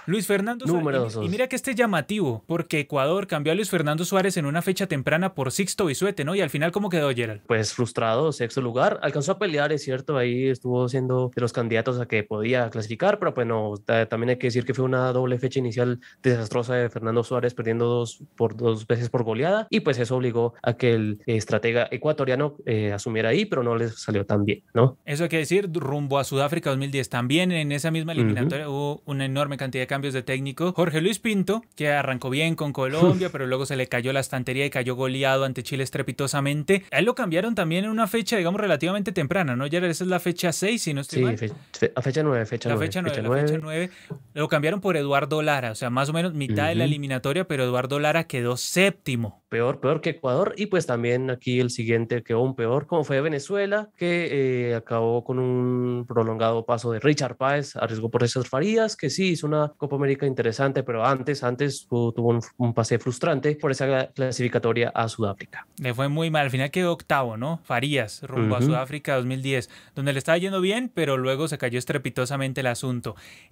[0.05, 1.17] Luis Fernando Suárez.
[1.21, 4.61] Y, mira que este es llamativo, porque Ecuador cambió a Luis Fernando Suárez en una
[4.61, 6.35] fecha temprana por Sixto Bisuete, ¿no?
[6.35, 7.41] Y al final, ¿cómo quedó, Gerald?
[7.47, 8.99] Pues frustrado, sexto lugar.
[9.01, 13.19] Alcanzó a pelear, es cierto, ahí estuvo siendo de los candidatos a que podía clasificar,
[13.21, 13.75] pero pues no,
[14.09, 17.85] también hay que decir que fue una doble fecha inicial desastrosa de Fernando Suárez, perdiendo
[17.85, 22.55] dos, por dos veces por goleada, y pues eso obligó a que el estratega ecuatoriano
[22.65, 24.97] eh, asumiera ahí, pero no les salió tan bien, ¿no?
[25.05, 29.25] Eso hay que decir, rumbo a Sudáfrica 2010, también en esa misma eliminatoria hubo una
[29.25, 30.73] enorme cantidad de cambios de técnico.
[30.73, 34.65] Jorge Luis Pinto, que arrancó bien con Colombia, pero luego se le cayó la estantería
[34.65, 36.85] y cayó goleado ante Chile estrepitosamente.
[36.91, 39.67] A él lo cambiaron también en una fecha, digamos, relativamente temprana, ¿no?
[39.67, 41.47] Ya esa es la fecha 6, si no estoy sí,
[41.95, 42.87] a fecha 9, fecha la 9.
[42.87, 43.89] Fecha 9, la fecha 9.
[44.33, 47.63] Lo cambiaron por Eduardo Lara, o sea, más o menos mitad de la eliminatoria, pero
[47.63, 49.43] Eduardo Lara quedó séptimo.
[49.49, 50.53] peor, peor que Ecuador.
[50.57, 55.23] Y pues también aquí el siguiente quedó un peor, como fue Venezuela, que eh, acabó
[55.23, 59.73] con un prolongado paso de Richard Páez, arriesgó por esas Farías, que sí hizo una
[59.77, 65.09] Copa América interesante, pero antes, antes tuvo un, un pase frustrante por esa clasificatoria a
[65.09, 65.67] Sudáfrica.
[65.79, 67.59] Le fue muy mal, al final quedó octavo, ¿no?
[67.63, 72.61] Farías, rumbo a Sudáfrica 2010, donde le estaba yendo bien, pero luego se cayó estrepitosamente
[72.61, 73.00] el asunto.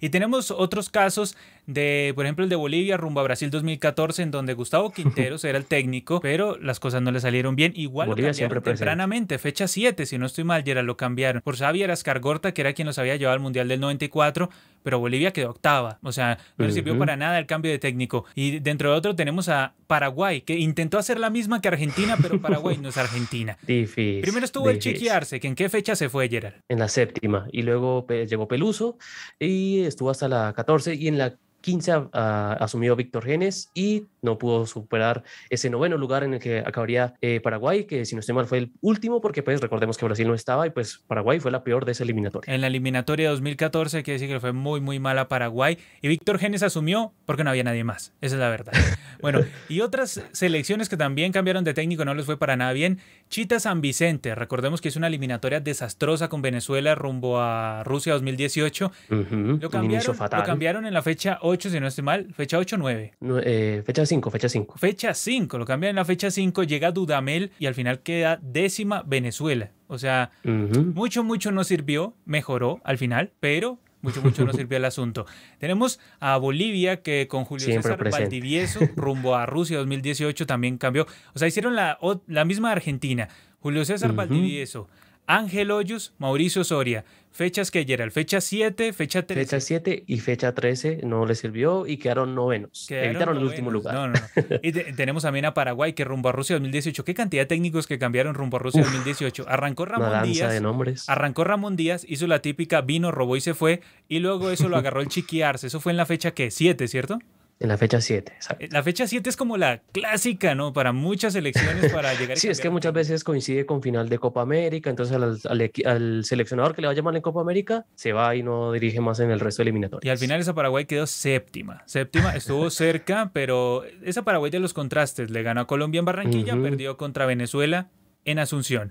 [0.00, 1.36] Y tenemos otros casos
[1.66, 5.58] de, por ejemplo, el de Bolivia rumbo a Brasil 2014, en donde Gustavo Quinteros era
[5.58, 7.72] el técnico, pero las cosas no le salieron bien.
[7.74, 11.56] Igual Bolivia lo cambiaron tempranamente, fecha 7, si no estoy mal, ya lo cambiaron por
[11.56, 14.50] Xavier Ascargorta, que era quien los había llevado al Mundial del 94,
[14.82, 15.98] pero Bolivia quedó octava.
[16.02, 18.24] O sea, no le sirvió para nada el cambio de técnico.
[18.34, 22.40] Y dentro de otro tenemos a Paraguay, que intentó hacer la misma que Argentina, pero
[22.40, 23.58] Paraguay no es Argentina.
[23.66, 24.22] Difícil.
[24.22, 26.54] Primero estuvo el chequearse, que en qué fecha se fue Gerard.
[26.68, 27.46] En la séptima.
[27.52, 28.98] Y luego llegó Peluso
[29.38, 30.94] y estuvo hasta la 14.
[30.94, 36.34] Y en la 15 asumió Víctor Genes y no pudo superar ese noveno lugar en
[36.34, 39.60] el que acabaría eh, Paraguay, que si no estoy mal fue el último, porque pues
[39.60, 42.52] recordemos que Brasil no estaba y pues Paraguay fue la peor de esa eliminatoria.
[42.52, 46.38] En la eliminatoria de 2014 quiere decir que fue muy muy mala Paraguay y Víctor
[46.38, 48.72] Genes asumió porque no había nadie más, esa es la verdad.
[49.22, 52.98] bueno, y otras selecciones que también cambiaron de técnico no les fue para nada bien.
[53.28, 58.92] Chita San Vicente, recordemos que es una eliminatoria desastrosa con Venezuela rumbo a Rusia 2018.
[59.08, 62.78] lo, cambiaron, lo cambiaron en la fecha 8, si no estoy mal, fecha 8 o
[62.78, 63.12] 9.
[63.44, 64.78] Eh, fecha 5, fecha 5.
[64.78, 69.02] Fecha 5, lo cambian en la fecha 5, llega Dudamel y al final queda décima
[69.06, 69.70] Venezuela.
[69.88, 74.84] O sea, mucho, mucho no sirvió, mejoró al final, pero mucho, mucho no sirvió el
[74.84, 75.26] asunto.
[75.58, 81.06] Tenemos a Bolivia que con Julio César Valdivieso rumbo a Rusia 2018 también cambió.
[81.34, 83.28] O sea, hicieron la, la misma Argentina.
[83.58, 84.88] Julio César Valdivieso,
[85.30, 87.04] Ángel Hoyos, Mauricio Soria.
[87.30, 89.44] Fechas que Gerald, fecha 7, fecha 13.
[89.44, 92.90] Fecha 7 y fecha 13 no le sirvió y quedaron novenos.
[92.90, 93.94] Evitaron el último lugar.
[93.94, 94.14] No, no,
[94.62, 97.04] y tenemos también a Paraguay que rumbo a Rusia 2018.
[97.04, 99.46] ¿Qué cantidad de técnicos que cambiaron rumbo a Rusia 2018?
[99.48, 100.52] Arrancó Ramón Díaz.
[100.52, 101.08] De nombres.
[101.08, 103.82] Arrancó Ramón Díaz, hizo la típica vino, robó y se fue.
[104.08, 105.68] Y luego eso lo agarró el chiquiarse.
[105.68, 107.20] Eso fue en la fecha que 7, ¿cierto?
[107.60, 108.66] En la fecha 7, exacto.
[108.70, 110.72] La fecha 7 es como la clásica, ¿no?
[110.72, 114.40] Para muchas elecciones para llegar Sí, es que muchas veces coincide con final de Copa
[114.40, 118.42] América, entonces al, seleccionador que le va a llamar en Copa América se va y
[118.42, 120.08] no dirige más en el resto eliminatorio.
[120.08, 121.82] Y al final esa Paraguay quedó séptima.
[121.84, 126.56] Séptima, estuvo cerca, pero esa Paraguay de los contrastes le ganó a Colombia en Barranquilla,
[126.62, 127.90] perdió contra Venezuela
[128.24, 128.90] en Asunción.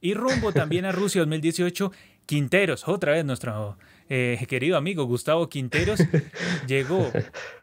[0.00, 1.92] Y rumbo también a Rusia 2018,
[2.26, 3.78] Quinteros, otra vez nuestro
[4.08, 6.00] eh, querido amigo Gustavo Quinteros,
[6.66, 7.10] llegó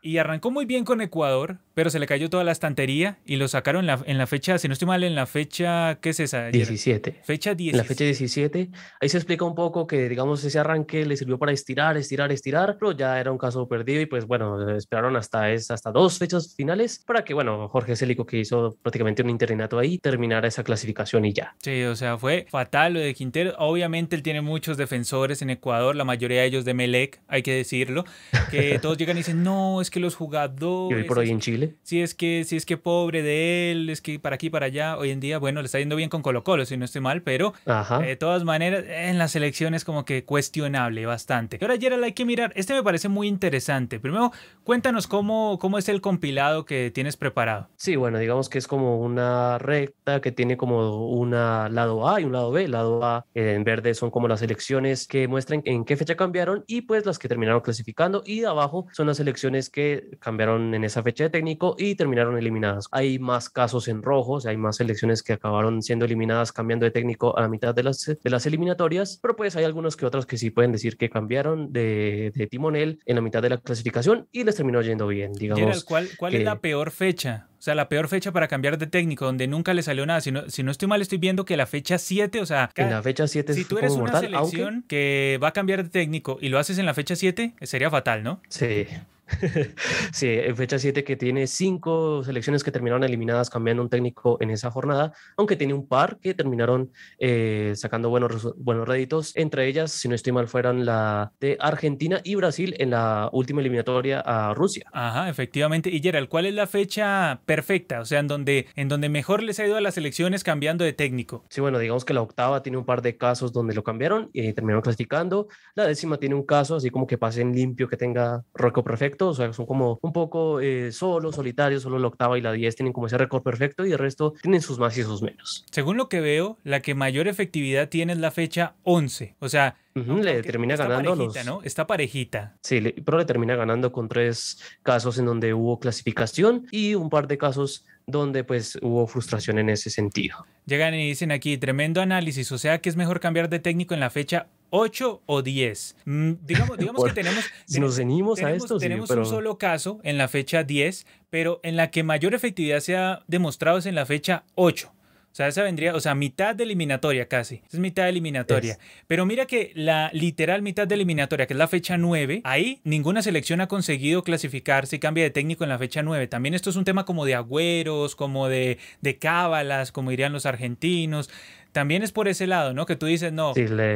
[0.01, 3.47] y arrancó muy bien con Ecuador, pero se le cayó toda la estantería y lo
[3.47, 6.19] sacaron en la, en la fecha, si no estoy mal, en la fecha, ¿qué es
[6.19, 6.47] esa?
[6.47, 7.21] 17.
[7.23, 7.71] Fecha 17.
[7.71, 8.69] En la fecha 17.
[9.01, 12.77] Ahí se explica un poco que, digamos, ese arranque le sirvió para estirar, estirar, estirar,
[12.79, 16.55] pero ya era un caso perdido y pues bueno, esperaron hasta, es, hasta dos fechas
[16.55, 21.25] finales para que, bueno, Jorge Célico, que hizo prácticamente un interinato ahí, terminara esa clasificación
[21.25, 21.55] y ya.
[21.61, 23.55] Sí, o sea, fue fatal lo de Quinteros.
[23.57, 27.53] Obviamente él tiene muchos defensores en Ecuador, la mayoría de ellos de Melec, hay que
[27.53, 28.05] decirlo,
[28.51, 30.97] que todos llegan y dicen, no, es que los jugadores...
[30.97, 31.75] ¿Y hoy por hoy en Chile?
[31.83, 34.97] Sí, es que, sí, es que pobre de él, es que para aquí, para allá,
[34.97, 37.21] hoy en día, bueno, le está yendo bien con Colo Colo, si no estoy mal,
[37.21, 37.53] pero
[38.01, 41.57] de todas maneras, en las elecciones como que cuestionable bastante.
[41.61, 43.99] Ahora, Gerald, hay que mirar, este me parece muy interesante.
[43.99, 44.31] Primero,
[44.63, 47.69] cuéntanos cómo, cómo es el compilado que tienes preparado.
[47.75, 52.23] Sí, bueno, digamos que es como una recta que tiene como una lado A y
[52.23, 52.65] un lado B.
[52.65, 56.63] El lado A en verde son como las elecciones que muestran en qué fecha cambiaron
[56.65, 60.83] y pues las que terminaron clasificando y de abajo son las elecciones que cambiaron en
[60.83, 62.87] esa fecha de técnico y terminaron eliminadas.
[62.91, 67.37] Hay más casos en rojo, hay más selecciones que acabaron siendo eliminadas cambiando de técnico
[67.37, 70.37] a la mitad de las, de las eliminatorias, pero pues hay algunos que otros que
[70.37, 74.43] sí pueden decir que cambiaron de, de timonel en la mitad de la clasificación y
[74.43, 75.83] les terminó yendo bien, digamos.
[75.83, 77.49] ¿cuál, cuál es la peor fecha?
[77.65, 80.21] O sea, la peor fecha para cambiar de técnico, donde nunca le salió nada.
[80.21, 82.69] Si no, si no estoy mal, estoy viendo que la fecha 7, o sea...
[82.75, 86.37] En la fecha 7 Si tú eres una selección que va a cambiar de técnico
[86.39, 88.39] y lo haces en la fecha 7, sería fatal, ¿no?
[88.49, 88.85] Sí.
[90.13, 94.51] sí, en fecha 7 que tiene cinco selecciones que terminaron eliminadas cambiando un técnico en
[94.51, 99.35] esa jornada, aunque tiene un par que terminaron eh, sacando buenos, buenos réditos.
[99.35, 103.61] Entre ellas, si no estoy mal, fueron la de Argentina y Brasil en la última
[103.61, 104.85] eliminatoria a Rusia.
[104.93, 105.89] Ajá, efectivamente.
[105.89, 108.01] Y Gerald, ¿cuál es la fecha perfecta?
[108.01, 110.93] O sea, en donde, en donde mejor les ha ido a las elecciones cambiando de
[110.93, 111.45] técnico.
[111.49, 114.53] Sí, bueno, digamos que la octava tiene un par de casos donde lo cambiaron y
[114.53, 115.47] terminaron clasificando.
[115.73, 119.14] La décima tiene un caso así como que pase en limpio, que tenga roco perfecto
[119.21, 122.75] o sea, son como un poco eh, solo, solitarios, solo la octava y la 10
[122.75, 125.65] tienen como ese récord perfecto y el resto tienen sus más y sus menos.
[125.71, 129.75] Según lo que veo, la que mayor efectividad tiene es la fecha 11, o sea,
[129.95, 131.61] le termina ganando parejita, ¿no?
[131.63, 132.57] Está parejita.
[132.61, 137.27] Sí, pero le termina ganando con tres casos en donde hubo clasificación y un par
[137.27, 140.45] de casos donde pues hubo frustración en ese sentido.
[140.65, 144.01] Llegan y dicen aquí, tremendo análisis, o sea que es mejor cambiar de técnico en
[144.01, 145.95] la fecha 8 o 10.
[146.05, 147.45] Mm, digamos, digamos que tenemos...
[147.65, 151.77] Si nos ceñimos a esto, Tenemos un solo caso en la fecha 10, pero en
[151.77, 154.91] la que mayor efectividad se ha demostrado es en la fecha 8.
[155.35, 157.61] O sea, esa vendría, o sea, mitad de eliminatoria casi.
[157.69, 158.77] Es mitad de eliminatoria.
[159.05, 163.21] Pero mira que la literal mitad de eliminatoria, que es la fecha 9, ahí ninguna
[163.21, 166.27] selección ha conseguido clasificarse y cambia de técnico en la fecha 9.
[166.27, 170.45] También esto es un tema como de agüeros, como de, de cábalas, como dirían los
[170.45, 171.29] argentinos
[171.75, 172.85] también es por ese lado, ¿no?
[172.85, 173.51] Que tú dices, no,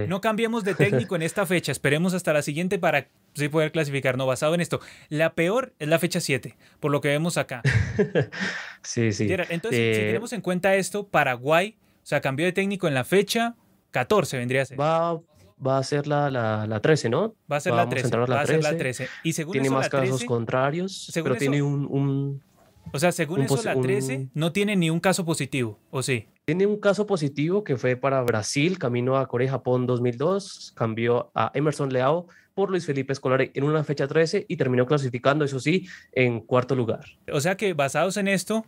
[0.09, 4.17] no cambiemos de técnico en esta fecha, esperemos hasta la siguiente para sí poder clasificar,
[4.17, 4.81] no, basado en esto.
[5.07, 7.61] La peor es la fecha 7, por lo que vemos acá.
[8.83, 9.29] sí, sí.
[9.29, 13.55] Entonces, si tenemos en cuenta esto, Paraguay, o sea, cambió de técnico en la fecha
[13.91, 14.77] 14, vendría a ser.
[14.77, 15.13] Va,
[15.65, 17.33] va a ser la, la, 13, ¿no?
[17.49, 18.09] Va a ser la 13.
[18.17, 19.07] va a ser la 13.
[19.23, 22.41] Y según tiene más casos 13, contrarios, pero tiene un
[22.91, 26.27] o sea, según eso, la 13 no tiene ni un caso positivo, ¿o sí?
[26.49, 31.93] Tiene un caso positivo que fue para Brasil, camino a Corea-Japón 2002, cambió a Emerson
[31.93, 36.39] Leao por Luis Felipe Escolar en una fecha 13 y terminó clasificando, eso sí, en
[36.39, 37.01] cuarto lugar.
[37.31, 38.65] O sea que basados en esto,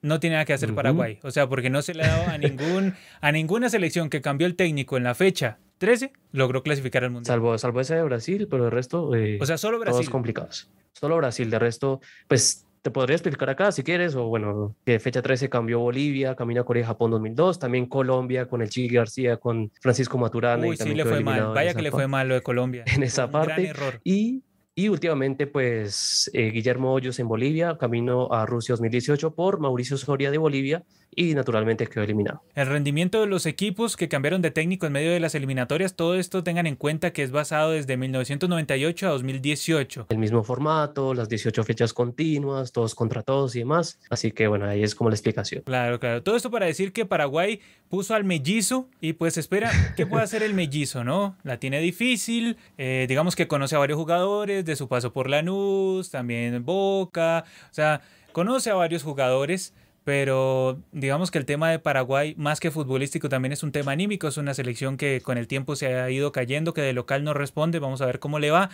[0.00, 1.18] no tiene nada que hacer Paraguay.
[1.22, 4.46] O sea, porque no se le ha dado a, ningún, a ninguna selección que cambió
[4.46, 7.34] el técnico en la fecha 13, logró clasificar al Mundial.
[7.34, 9.14] Salvo, salvo ese de Brasil, pero el resto...
[9.14, 9.98] Eh, o sea, solo Brasil.
[9.98, 10.70] Todos complicados.
[10.94, 15.22] Solo Brasil, de resto, pues te podría explicar acá si quieres, o bueno, que fecha
[15.22, 20.18] 13 cambió Bolivia, camino a Corea-Japón 2002, también Colombia con el Chiqui García, con Francisco
[20.18, 20.66] Maturana.
[20.66, 22.84] Uy, sí le fue mal, vaya que le fue mal lo de Colombia.
[22.98, 23.62] En esa parte.
[23.62, 24.00] Gran error.
[24.02, 24.42] Y
[24.78, 30.30] y últimamente, pues, eh, Guillermo Hoyos en Bolivia, camino a Rusia 2018 por Mauricio Soria
[30.30, 32.42] de Bolivia y naturalmente quedó eliminado.
[32.54, 36.14] El rendimiento de los equipos que cambiaron de técnico en medio de las eliminatorias, todo
[36.14, 40.06] esto tengan en cuenta que es basado desde 1998 a 2018.
[40.08, 43.98] El mismo formato, las 18 fechas continuas, todos contra todos y demás.
[44.10, 45.62] Así que bueno, ahí es como la explicación.
[45.64, 46.22] Claro, claro.
[46.22, 50.42] Todo esto para decir que Paraguay puso al mellizo y pues espera qué puede hacer
[50.42, 51.36] el mellizo, ¿no?
[51.42, 56.10] La tiene difícil, eh, digamos que conoce a varios jugadores de su paso por Lanús,
[56.10, 59.74] también Boca, o sea, conoce a varios jugadores
[60.08, 64.26] pero digamos que el tema de Paraguay, más que futbolístico, también es un tema anímico,
[64.26, 67.34] es una selección que con el tiempo se ha ido cayendo, que de local no
[67.34, 68.70] responde, vamos a ver cómo le va.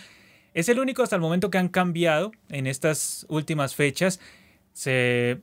[0.53, 4.21] Es el único hasta el momento que han cambiado en estas últimas fechas.
[4.71, 5.39] Se,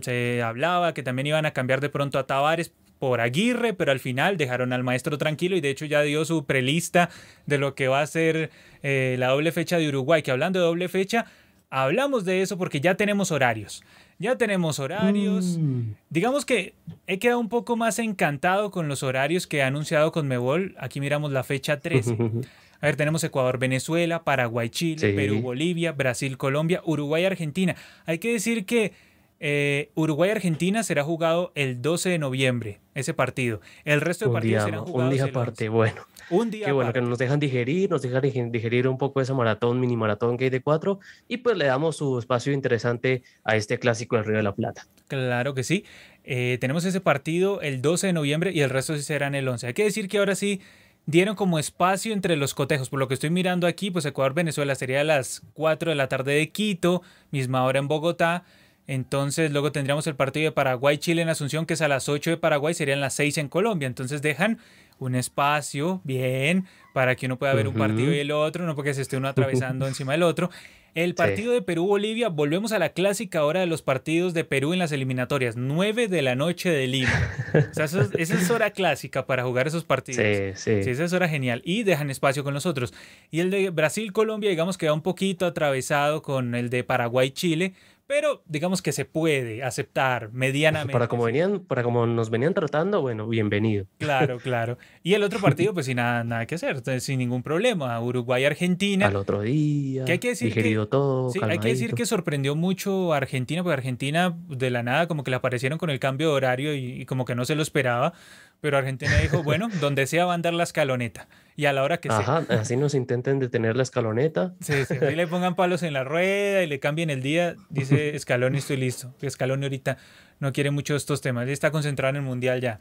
[0.00, 4.00] se hablaba que también iban a cambiar de pronto a Tavares por Aguirre, pero al
[4.00, 7.10] final dejaron al maestro tranquilo y de hecho ya dio su prelista
[7.46, 8.50] de lo que va a ser
[8.82, 11.26] eh, la doble fecha de Uruguay, que hablando de doble fecha,
[11.70, 13.84] hablamos de eso porque ya tenemos horarios.
[14.18, 15.58] Ya tenemos horarios.
[15.58, 15.92] Mm.
[16.10, 16.74] Digamos que
[17.06, 20.74] he quedado un poco más encantado con los horarios que ha anunciado Conmebol.
[20.78, 22.16] Aquí miramos la fecha 13.
[22.80, 27.74] A ver, tenemos Ecuador, Venezuela, Paraguay, Chile, Perú, Bolivia, Brasil, Colombia, Uruguay, Argentina.
[28.06, 28.92] Hay que decir que
[29.40, 33.60] eh, Uruguay-Argentina será jugado el 12 de noviembre, ese partido.
[33.84, 35.12] El resto de partidos serán jugados.
[35.12, 36.02] Un día aparte, bueno.
[36.30, 39.80] Un día Qué bueno que nos dejan digerir, nos dejan digerir un poco esa maratón,
[39.80, 43.78] mini maratón que hay de cuatro, y pues le damos su espacio interesante a este
[43.78, 44.86] clásico del Río de la Plata.
[45.06, 45.84] Claro que sí.
[46.24, 49.68] Eh, tenemos ese partido el 12 de noviembre y el resto sí serán el 11.
[49.68, 50.60] Hay que decir que ahora sí
[51.06, 52.90] dieron como espacio entre los cotejos.
[52.90, 56.34] Por lo que estoy mirando aquí, pues Ecuador-Venezuela sería a las 4 de la tarde
[56.34, 58.44] de Quito, misma hora en Bogotá.
[58.88, 62.36] Entonces luego tendríamos el partido de Paraguay-Chile en Asunción, que es a las 8 de
[62.38, 63.86] Paraguay, serían las 6 en Colombia.
[63.86, 64.58] Entonces dejan
[64.98, 68.94] un espacio bien para que uno pueda ver un partido y el otro, no porque
[68.94, 70.50] se esté uno atravesando encima del otro.
[70.94, 74.80] El partido de Perú-Bolivia, volvemos a la clásica hora de los partidos de Perú en
[74.80, 77.30] las eliminatorias, 9 de la noche de Lima.
[77.54, 80.24] O sea, esa es hora clásica para jugar esos partidos.
[80.24, 80.82] Sí, sí.
[80.82, 81.62] sí esa es hora genial.
[81.64, 82.94] Y dejan espacio con los otros.
[83.30, 87.74] Y el de Brasil-Colombia, digamos que va un poquito atravesado con el de Paraguay-Chile,
[88.08, 90.94] pero digamos que se puede aceptar medianamente.
[90.94, 93.84] Para como, venían, para como nos venían tratando, bueno, bienvenido.
[93.98, 94.78] Claro, claro.
[95.02, 98.00] Y el otro partido, pues sin nada, nada que hacer, sin ningún problema.
[98.00, 99.08] Uruguay-Argentina.
[99.08, 102.56] Al otro día, que hay que decir digerido todo, sí, Hay que decir que sorprendió
[102.56, 106.30] mucho a Argentina, porque Argentina de la nada como que le aparecieron con el cambio
[106.30, 108.14] de horario y como que no se lo esperaba
[108.60, 111.28] pero Argentina dijo, bueno, donde sea va a andar la escaloneta.
[111.58, 114.54] Y a la hora que Ajá, así nos intenten detener la escaloneta.
[114.60, 118.54] Sí, sí, le pongan palos en la rueda y le cambien el día, dice Escalón
[118.54, 119.12] estoy listo.
[119.22, 119.98] Escalón ahorita
[120.38, 122.78] no quiere mucho estos temas, él está concentrado en el Mundial ya.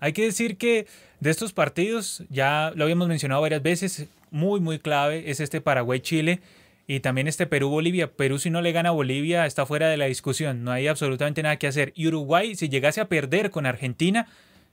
[0.00, 0.86] Hay que decir que
[1.20, 6.40] de estos partidos, ya lo habíamos mencionado varias veces, muy, muy clave es este Paraguay-Chile.
[6.86, 8.10] Y también este Perú-Bolivia.
[8.10, 10.64] Perú si no le gana a Bolivia está fuera de la discusión.
[10.64, 11.92] No hay absolutamente nada que hacer.
[11.94, 14.26] Y Uruguay si llegase a perder con Argentina,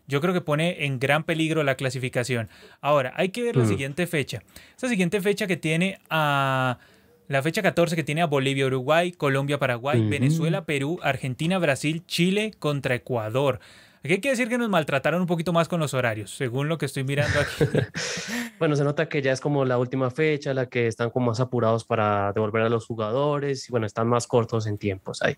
[0.07, 2.49] yo creo que pone en gran peligro la clasificación.
[2.81, 3.67] Ahora, hay que ver la mm.
[3.67, 4.41] siguiente fecha.
[4.71, 6.79] Esta siguiente fecha que tiene a...
[7.27, 12.53] La fecha 14 que tiene a Bolivia, Uruguay, Colombia, Paraguay, Venezuela, Perú, Argentina, Brasil, Chile
[12.57, 13.59] contra Ecuador.
[14.01, 16.77] Aquí hay que decir que nos maltrataron un poquito más con los horarios, según lo
[16.77, 17.65] que estoy mirando aquí.
[18.59, 21.41] bueno, se nota que ya es como la última fecha, la que están como más
[21.41, 25.35] apurados para devolver a los jugadores y bueno, están más cortos en tiempos ahí.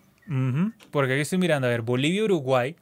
[0.91, 2.75] Porque aquí estoy mirando, a ver, Bolivia, Uruguay,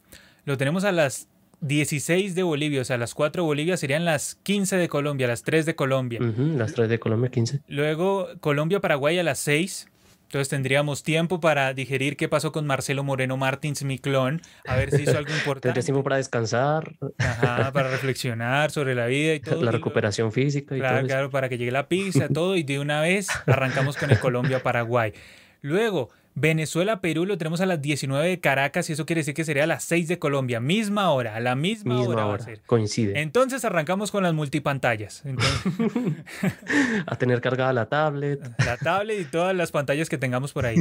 [0.43, 1.30] lo tenemos a las
[1.62, 5.43] 16 de Bolivia, o sea, las 4 de Bolivia serían las 15 de Colombia, las
[5.43, 6.20] 3 de Colombia.
[6.22, 7.62] las 3 de Colombia, 15.
[7.67, 9.89] Luego Colombia, Paraguay a las 6.
[10.28, 14.91] Entonces tendríamos tiempo para digerir qué pasó con Marcelo Moreno Martins, mi clon, a ver
[14.91, 15.70] si hizo algo importante.
[15.70, 16.97] Tendrías tiempo para descansar.
[17.18, 19.64] Ajá, para reflexionar sobre la vida y todo.
[19.64, 21.08] La recuperación física y claro, todo.
[21.08, 25.14] Claro, para que llegue la pizza, todo, y de una vez arrancamos con el Colombia-Paraguay.
[25.62, 26.10] Luego,
[26.40, 29.68] Venezuela-Perú lo tenemos a las 19 de Caracas y eso quiere decir que sería a
[29.68, 33.20] las 6 de Colombia, misma hora, a la misma, hora, Coincide.
[33.22, 35.24] Entonces arrancamos con las multipantallas.
[37.08, 38.40] a tener cargada la tablet.
[38.64, 40.78] La tablet y todas las pantallas que tengamos por ahí.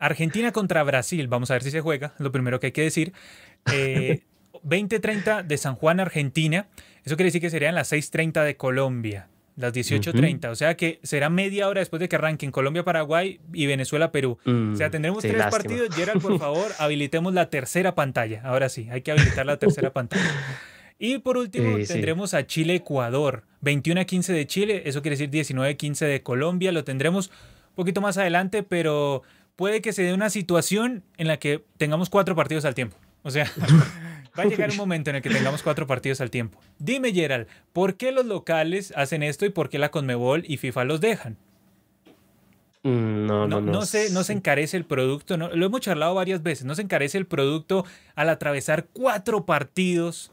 [0.00, 3.12] Argentina contra Brasil, vamos a ver si se juega, lo primero que hay que decir.
[3.72, 4.24] Eh,
[4.64, 6.66] 20.30 de San Juan, Argentina.
[7.04, 9.28] Eso quiere decir que serían las 6.30 de Colombia
[9.58, 10.50] las 18.30.
[10.50, 14.38] O sea que será media hora después de que arranquen Colombia, Paraguay y Venezuela, Perú.
[14.44, 15.94] o sea, mm, tendremos tres partidos.
[15.94, 18.40] Gerald, por favor, habilitemos la tercera pantalla.
[18.44, 20.30] Ahora sí, hay que habilitar la tercera pantalla.
[20.98, 23.44] Y por último, tendremos a Chile, Ecuador.
[23.60, 26.72] 21 a 15 de Chile, eso quiere decir 19 a 15 de Colombia.
[26.72, 29.22] Lo tendremos un poquito más adelante, pero
[29.56, 32.96] puede que se dé una situación en la que tengamos cuatro partidos al tiempo.
[33.28, 33.50] O sea,
[34.38, 36.60] Va a llegar un momento en el que tengamos cuatro partidos al tiempo.
[36.78, 40.84] Dime, Gerald, ¿por qué los locales hacen esto y por qué la Conmebol y FIFA
[40.84, 41.36] los dejan?
[42.84, 43.82] Mm, no, no, no, no.
[43.82, 47.18] se, no se encarece el producto, no, lo hemos charlado varias veces, no se encarece
[47.18, 50.30] el producto al atravesar cuatro partidos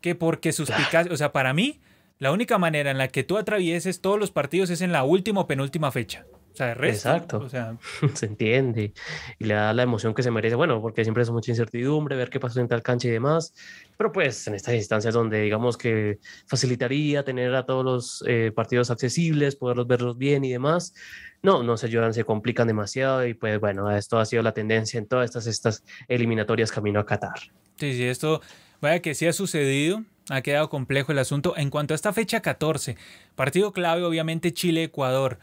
[0.00, 1.80] que porque suspicacia, o sea, para mí,
[2.20, 5.40] la única manera en la que tú atravieses todos los partidos es en la última
[5.40, 6.24] o penúltima fecha
[6.58, 7.38] sea, Exacto.
[7.38, 7.76] O sea...
[8.14, 8.92] se entiende.
[9.38, 10.56] Y le da la emoción que se merece.
[10.56, 13.54] Bueno, porque siempre es mucha incertidumbre, ver qué pasó en tal cancha y demás.
[13.96, 18.90] Pero pues en estas instancias donde digamos que facilitaría tener a todos los eh, partidos
[18.90, 20.94] accesibles, poderlos verlos bien y demás.
[21.42, 24.98] No, no se ayudan, se complican demasiado y pues bueno, esto ha sido la tendencia
[24.98, 27.38] en todas estas, estas eliminatorias camino a Qatar.
[27.76, 28.40] Sí, sí, esto,
[28.80, 31.54] vaya que sí ha sucedido, ha quedado complejo el asunto.
[31.56, 32.96] En cuanto a esta fecha 14,
[33.36, 35.38] partido clave obviamente Chile-Ecuador,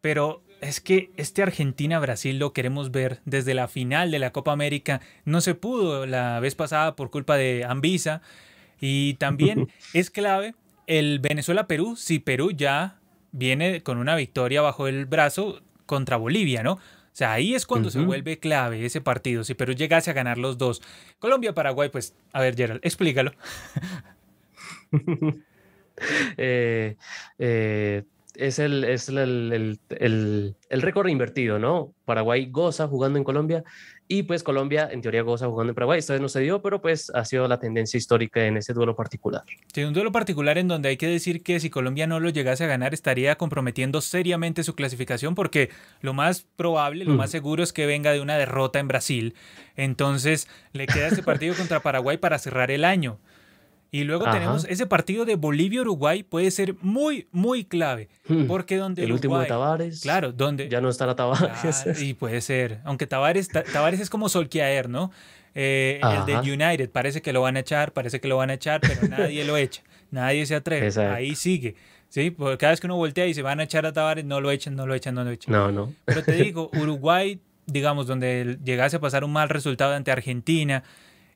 [0.00, 5.00] pero es que este Argentina-Brasil lo queremos ver desde la final de la Copa América.
[5.24, 8.22] No se pudo la vez pasada por culpa de Anvisa.
[8.80, 10.54] Y también es clave
[10.86, 12.98] el Venezuela-Perú, si Perú ya
[13.32, 16.72] viene con una victoria bajo el brazo contra Bolivia, ¿no?
[16.72, 20.38] O sea, ahí es cuando se vuelve clave ese partido, si Perú llegase a ganar
[20.38, 20.80] los dos.
[21.18, 23.32] Colombia-Paraguay, pues, a ver, Gerald, explícalo.
[26.36, 26.96] eh,
[27.38, 28.04] eh
[28.36, 31.94] es el, es el, el, el, récord invertido, ¿no?
[32.04, 33.64] Paraguay goza jugando en Colombia
[34.08, 35.98] y pues Colombia en teoría goza jugando en Paraguay.
[35.98, 38.96] Esta vez no se dio, pero pues ha sido la tendencia histórica en ese duelo
[38.96, 39.42] particular.
[39.72, 42.64] Sí, un duelo particular en donde hay que decir que si Colombia no lo llegase
[42.64, 45.70] a ganar estaría comprometiendo seriamente su clasificación porque
[46.00, 47.16] lo más probable, lo mm.
[47.16, 49.34] más seguro es que venga de una derrota en Brasil.
[49.76, 53.18] Entonces le queda ese partido contra Paraguay para cerrar el año.
[53.92, 58.08] Y luego tenemos ese partido de Bolivia-Uruguay puede ser muy, muy clave.
[58.28, 58.46] Hmm.
[58.46, 59.02] Porque donde.
[59.04, 60.00] El último de Tavares.
[60.00, 60.68] Claro, donde.
[60.68, 62.00] Ya no estará Tavares.
[62.00, 62.80] y puede ser.
[62.84, 65.10] Aunque Tavares, Tavares es como Solkiaer, ¿no?
[65.54, 66.90] Eh, el de United.
[66.90, 69.56] Parece que lo van a echar, parece que lo van a echar, pero nadie lo
[69.56, 69.82] echa.
[70.10, 70.88] Nadie se atreve.
[71.08, 71.74] Ahí sigue.
[72.10, 72.30] ¿sí?
[72.30, 74.50] Porque cada vez que uno voltea y se van a echar a Tavares, no lo
[74.50, 75.52] echan, no lo echan, no lo echan.
[75.52, 75.94] No, no.
[76.04, 80.82] Pero te digo, Uruguay, digamos, donde llegase a pasar un mal resultado ante Argentina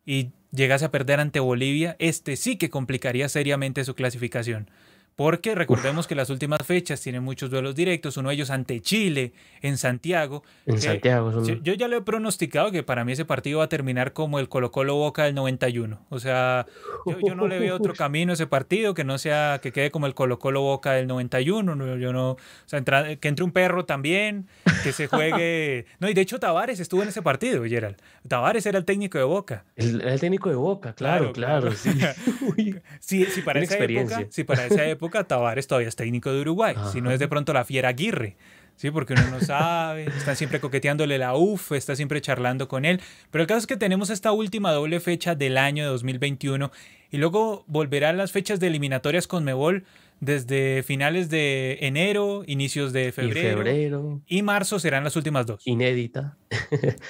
[0.04, 4.70] y llegase a perder ante Bolivia, este sí que complicaría seriamente su clasificación.
[5.16, 9.32] Porque recordemos que las últimas fechas tienen muchos duelos directos, uno de ellos ante Chile,
[9.62, 10.42] en Santiago.
[10.66, 11.44] En Santiago.
[11.62, 14.48] Yo, ya lo he pronosticado que para mí ese partido va a terminar como el
[14.48, 16.00] Colo Colo Boca del 91.
[16.08, 16.66] O sea,
[17.06, 20.06] yo, no le veo otro camino a ese partido que no sea que quede como
[20.06, 21.96] el Colo Colo Boca del 91.
[21.96, 24.48] yo no, o sea, que entre un perro también,
[24.82, 25.86] que se juegue...
[26.00, 27.96] No, y de hecho Tavares estuvo en ese partido, Gerald.
[28.26, 29.64] Tavares era el técnico de Boca.
[29.76, 31.70] El, técnico de Boca, claro, claro.
[33.00, 33.26] Sí.
[33.26, 37.00] sí, para esa época, sí, para esa época Tavares todavía es técnico de Uruguay, si
[37.00, 38.36] no es de pronto la fiera Aguirre.
[38.76, 43.00] Sí, porque uno no sabe, está siempre coqueteándole la UF, está siempre charlando con él.
[43.30, 46.72] Pero el caso es que tenemos esta última doble fecha del año de 2021
[47.10, 49.84] y luego volverán las fechas de eliminatorias con Mebol
[50.20, 54.22] desde finales de enero, inicios de febrero.
[54.26, 55.66] Y, marzo serán las últimas dos.
[55.66, 56.36] Inédita.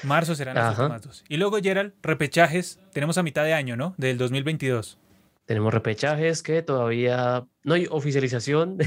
[0.03, 1.25] marzo serán las últimas dos.
[1.29, 2.81] Y luego, Gerald, repechajes.
[2.93, 3.95] Tenemos a mitad de año, ¿no?
[3.97, 4.99] Del 2022.
[5.47, 8.79] Tenemos repechajes que todavía no hay oficialización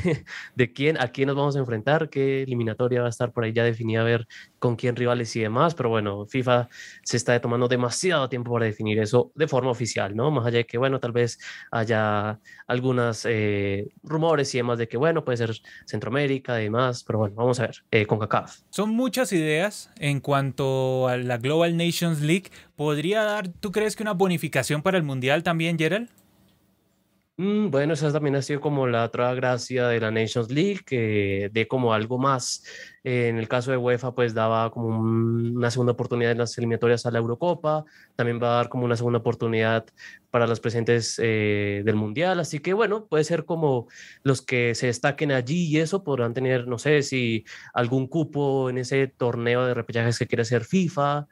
[0.55, 3.53] de, quién, a quién nos vamos a enfrentar, qué eliminatoria va a estar por ahí
[3.53, 4.28] ya definida, a ver
[4.60, 6.70] con quién rivales y demás, pero bueno, FIFA
[7.03, 10.32] se está tomando demasiado tiempo para definir eso de forma oficial, ¿no?
[10.32, 11.39] Más allá de que, bueno, tal vez
[11.72, 15.55] haya algunos eh, rumores y demás de que, bueno, puede ser
[15.86, 18.60] Centroamérica y demás, pero bueno, vamos a ver eh, con CACAF.
[18.70, 22.49] Son muchas ideas en cuanto a la Global Nations League.
[22.76, 26.10] ¿Podría dar, tú crees que una bonificación para el Mundial también, Gerald?
[27.40, 31.50] Mm, bueno, esa también ha sido como la otra gracia de la Nations League, que
[31.54, 32.64] de como algo más.
[33.04, 37.12] en el caso de UEFA, pues daba como una segunda oportunidad en las eliminatorias a
[37.12, 37.86] la Eurocopa,
[38.16, 39.86] también va a dar como una segunda oportunidad
[40.32, 43.88] para los presentes eh, del Mundial, así que bueno, puede ser como
[44.24, 48.80] los que se destaquen allí y eso podrán tener, no sé, si algún cupo en
[48.80, 51.28] ese torneo de repechajes que quiere hacer FIFA,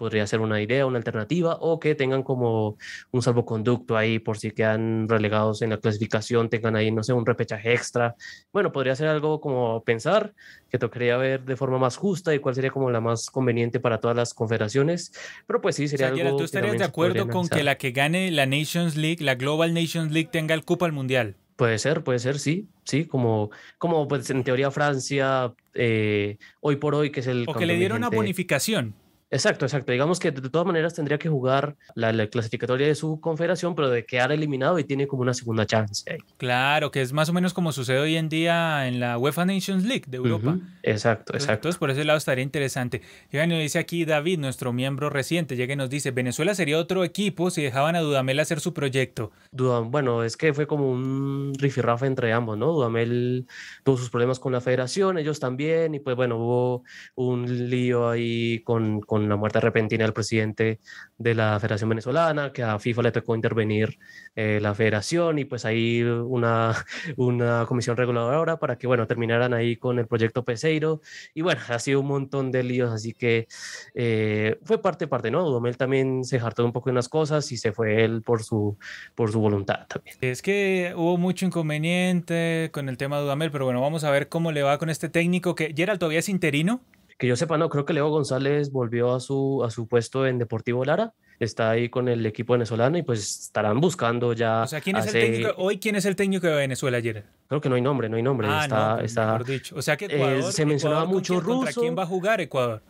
[0.00, 2.78] podría ser una idea, una alternativa, o que tengan como
[3.10, 7.26] un salvoconducto ahí por si quedan relegados en la clasificación, tengan ahí, no sé, un
[7.26, 8.14] repechaje extra.
[8.50, 10.32] Bueno, podría ser algo como pensar
[10.70, 14.00] que tocaría ver de forma más justa y cuál sería como la más conveniente para
[14.00, 15.12] todas las confederaciones,
[15.46, 16.38] pero pues sí, sería algo...
[16.38, 20.12] ¿Tú estarías de acuerdo con que la que gane la Nations League, la Global Nations
[20.12, 21.36] League, tenga el cupo al Mundial?
[21.56, 26.94] Puede ser, puede ser, sí, sí, como, como pues en teoría Francia, eh, hoy por
[26.94, 27.44] hoy, que es el...
[27.46, 28.94] O que le dieron una bonificación.
[29.30, 29.92] Exacto, exacto.
[29.92, 34.04] Digamos que de todas maneras tendría que jugar la, clasificatoria de su confederación, pero de
[34.04, 36.18] quedar eliminado y tiene como una segunda chance ahí.
[36.36, 39.84] Claro, que es más o menos como sucede hoy en día en la UEFA Nations
[39.84, 40.58] League de Europa.
[40.82, 41.52] Exacto, exacto.
[41.52, 43.02] Entonces, por ese lado estaría interesante.
[43.30, 47.04] Y bueno, dice aquí David, nuestro miembro reciente, llega y nos dice, Venezuela sería otro
[47.04, 49.30] equipo si dejaban a Dudamel hacer su proyecto.
[49.52, 52.72] bueno, es que fue como un rifirrafe entre ambos, ¿no?
[52.72, 53.46] Dudamel
[53.84, 56.82] tuvo sus problemas con la federación, ellos también, y pues bueno, hubo
[57.14, 60.80] un lío ahí con la muerte repentina del presidente
[61.18, 63.98] de la Federación Venezolana, que a FIFA le tocó intervenir
[64.36, 66.74] eh, la federación y pues ahí una,
[67.16, 71.00] una comisión reguladora para que, bueno, terminaran ahí con el proyecto Peseiro.
[71.34, 73.46] Y bueno, ha sido un montón de líos, así que
[73.94, 75.44] eh, fue parte, parte, ¿no?
[75.44, 78.78] Dudamel también se hartó un poco de unas cosas y se fue él por su,
[79.14, 80.16] por su voluntad también.
[80.20, 84.28] Es que hubo mucho inconveniente con el tema de Dudamel, pero bueno, vamos a ver
[84.28, 86.80] cómo le va con este técnico que Gerald todavía es interino
[87.20, 90.38] que yo sepa, no, creo que Leo González volvió a su, a su puesto en
[90.38, 94.62] Deportivo Lara, está ahí con el equipo venezolano y pues estarán buscando ya.
[94.62, 95.50] O sea, ¿quién es el técnico?
[95.58, 97.26] Hoy, ¿quién es el técnico de Venezuela ayer?
[97.46, 98.48] Creo que no hay nombre, no hay nombre.
[98.50, 99.76] Ah, está, no, está, dicho.
[99.76, 101.56] O sea que Ecuador, se mencionaba mucho ruso.
[101.58, 102.82] ¿Contra quién va a jugar Ecuador?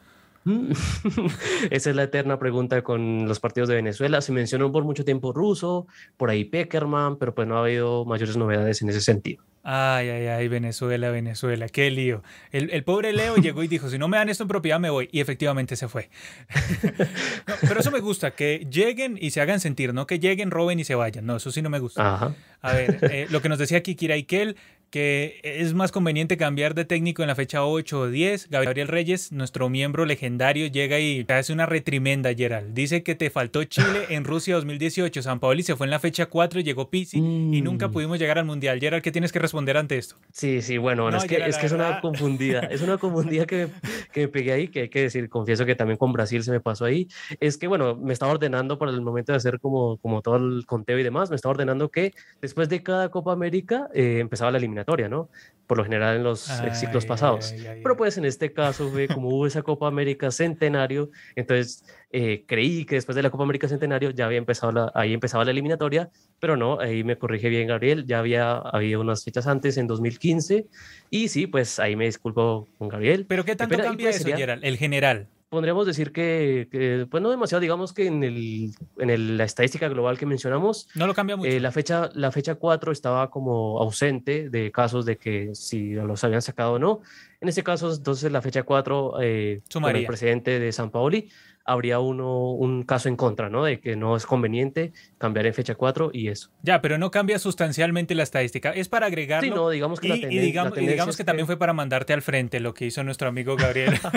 [1.71, 4.21] Esa es la eterna pregunta con los partidos de Venezuela.
[4.21, 5.87] Se mencionó por mucho tiempo ruso,
[6.17, 9.43] por ahí Peckerman, pero pues no ha habido mayores novedades en ese sentido.
[9.63, 12.23] Ay, ay, ay, Venezuela, Venezuela, qué lío.
[12.51, 15.09] El, pobre Leo llegó y dijo, si no me dan esto en propiedad me voy.
[15.13, 16.09] Y efectivamente se fue.
[17.61, 20.85] pero eso me gusta, que lleguen y se hagan sentir, no que lleguen, roben y
[20.85, 21.27] se vayan.
[21.27, 22.35] No, eso sí no me gusta.
[22.63, 24.57] A ver, eh, lo que nos decía aquí Kira Ikel,
[24.91, 28.51] que es más conveniente cambiar de técnico en la fecha 8 o 10.
[28.51, 32.75] Gabriel Reyes, nuestro miembro legendario, llega y te hace una retrimenda, Gerald.
[32.75, 35.23] Dice que te faltó Chile en Rusia 2018.
[35.23, 37.93] San Paoli se fue en la fecha 4 y llegó Pizzi y nunca mm.
[37.93, 38.81] pudimos llegar al Mundial.
[38.81, 40.17] Gerald, ¿qué tienes que responder ante esto?
[40.33, 42.61] Sí, sí, bueno, es que, es, que es una confundida.
[42.61, 43.69] Es una confundida que,
[44.13, 46.85] que pegué ahí, que hay que decir, confieso que también con Brasil se me pasó
[46.85, 47.07] ahí.
[47.39, 50.67] Es que, bueno, me estaba ordenando para el momento de hacer como, como todo el
[50.67, 54.59] conteo y demás, me estaba ordenando que después de cada Copa América eh, empezaba la
[54.59, 55.29] eliminación ¿no?
[55.67, 57.55] Por lo general en los ciclos pasados.
[57.83, 62.97] Pero pues en este caso, como hubo esa Copa América Centenario, entonces eh, creí que
[62.97, 66.11] después de la Copa América Centenario ya había empezado la, ahí empezaba la eliminatoria,
[66.41, 70.67] pero no, ahí me corrige bien Gabriel, ya había habido unas fechas antes en 2015
[71.11, 73.27] y sí, pues ahí me disculpo con Gabriel.
[73.27, 74.29] Pero ¿qué tanto cambia pues, eso?
[74.29, 79.89] El general podríamos decir que, pues no demasiado, digamos que en, el, en la estadística
[79.89, 81.51] global que mencionamos, no lo cambia mucho.
[81.51, 86.23] Eh, la, fecha, la fecha 4 estaba como ausente de casos de que si los
[86.25, 87.01] habían sacado o no.
[87.41, 91.29] En ese caso, entonces la fecha 4, eh, con el presidente de San Paoli,
[91.71, 93.65] habría uno, un caso en contra, ¿no?
[93.65, 96.51] De que no es conveniente cambiar en fecha 4 y eso.
[96.63, 98.71] Ya, pero no cambia sustancialmente la estadística.
[98.71, 99.49] Es para agregarlo.
[99.49, 100.75] Sí, no, digamos que y, y digamos,
[101.17, 103.95] que, también fue para mandarte al frente lo que hizo nuestro amigo Gabriel.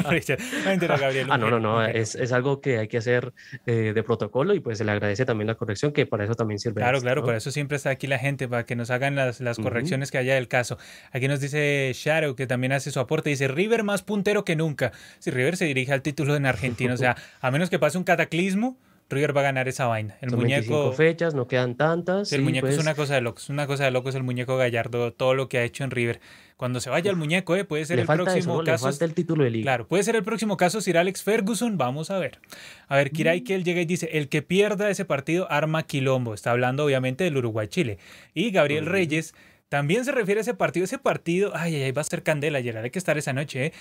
[1.03, 1.83] Gabriel ah, no, no, no.
[1.85, 3.33] Es, es, algo que hay que hacer
[3.65, 6.59] eh, de protocolo y pues se le agradece también la corrección, que para eso también
[6.59, 6.81] sirve.
[6.81, 9.57] Claro, claro, por eso siempre está aquí la gente, para que nos hagan las, las
[9.57, 10.77] correcciones que haya del caso.
[11.11, 14.91] Aquí nos dice Shadow, que también hace su aporte, dice River más puntero que nunca.
[15.19, 18.05] Si River se dirige al título en Argentina, o sea, a menos que pase un
[18.05, 18.77] cataclismo,
[19.09, 20.15] River va a ganar esa vaina.
[20.21, 20.93] El muñeco.
[20.93, 22.31] fechas, no quedan tantas.
[22.31, 23.49] El muñeco es pues una cosa de locos.
[23.49, 26.21] Una cosa de locos el muñeco Gallardo, todo lo que ha hecho en River.
[26.55, 28.87] Cuando se vaya el muñeco, eh, puede ser el próximo caso.
[28.87, 29.63] Le falta el título de liga.
[29.63, 31.77] Claro, puede ser el próximo caso Sir Alex Ferguson.
[31.77, 32.39] Vamos a ver.
[32.87, 33.43] A ver, Kirai mm.
[33.43, 36.33] que él llega y dice: el que pierda ese partido arma quilombo.
[36.33, 37.97] Está hablando, obviamente, del Uruguay-Chile.
[38.33, 39.35] Y Gabriel Reyes
[39.69, 40.83] también se refiere a ese partido.
[40.83, 42.83] Ese partido, ay, ay, va a ser candela, Gerard.
[42.83, 43.73] Hay que estar esa noche, ¿eh?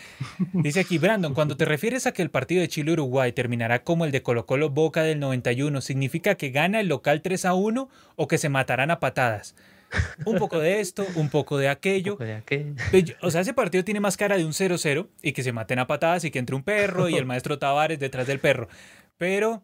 [0.52, 4.10] Dice aquí, Brandon, cuando te refieres a que el partido de Chile-Uruguay terminará como el
[4.10, 8.38] de Colo-Colo Boca del 91, ¿significa que gana el local 3 a 1 o que
[8.38, 9.54] se matarán a patadas?
[10.24, 12.16] Un poco de esto, un poco de aquello.
[12.16, 15.78] Pues, o sea, ese partido tiene más cara de un 0-0 y que se maten
[15.78, 18.68] a patadas y que entre un perro y el maestro Tavares detrás del perro.
[19.18, 19.62] Pero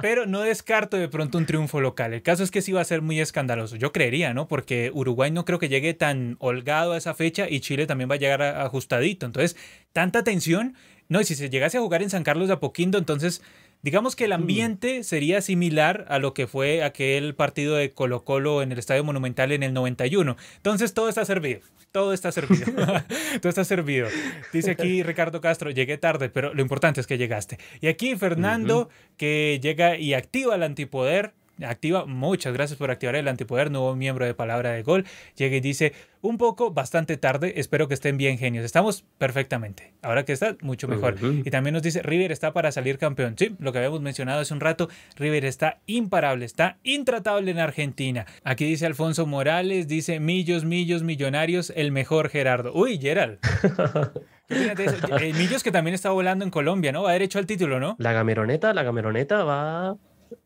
[0.00, 2.12] pero no descarto de pronto un triunfo local.
[2.12, 3.76] El caso es que sí va a ser muy escandaloso.
[3.76, 4.48] Yo creería, ¿no?
[4.48, 8.14] Porque Uruguay no creo que llegue tan holgado a esa fecha y Chile también va
[8.14, 9.26] a llegar ajustadito.
[9.26, 9.56] Entonces,
[9.92, 10.74] tanta tensión.
[11.08, 13.42] No, y si se llegase a jugar en San Carlos de Apoquindo, entonces
[13.86, 14.34] Digamos que el mm.
[14.34, 19.04] ambiente sería similar a lo que fue aquel partido de Colo Colo en el Estadio
[19.04, 20.36] Monumental en el 91.
[20.56, 21.60] Entonces todo está servido.
[21.92, 22.66] Todo está servido.
[23.40, 24.08] todo está servido.
[24.52, 27.58] Dice aquí Ricardo Castro, llegué tarde, pero lo importante es que llegaste.
[27.80, 31.34] Y aquí Fernando, que llega y activa el antipoder
[31.64, 32.06] activa.
[32.06, 35.04] Muchas gracias por activar el antipoder, nuevo miembro de Palabra de Gol.
[35.36, 38.64] Llega y dice, un poco, bastante tarde, espero que estén bien genios.
[38.64, 39.92] Estamos perfectamente.
[40.02, 41.16] Ahora que está, mucho mejor.
[41.22, 43.34] Y también nos dice, River está para salir campeón.
[43.38, 48.26] Sí, lo que habíamos mencionado hace un rato, River está imparable, está intratable en Argentina.
[48.44, 52.72] Aquí dice Alfonso Morales, dice, millos, millos, millonarios, el mejor Gerardo.
[52.74, 53.38] Uy, Gerald.
[54.48, 57.02] Eh, millos que también está volando en Colombia, ¿no?
[57.02, 57.96] Va derecho al título, ¿no?
[57.98, 59.96] La gameroneta, la gameroneta va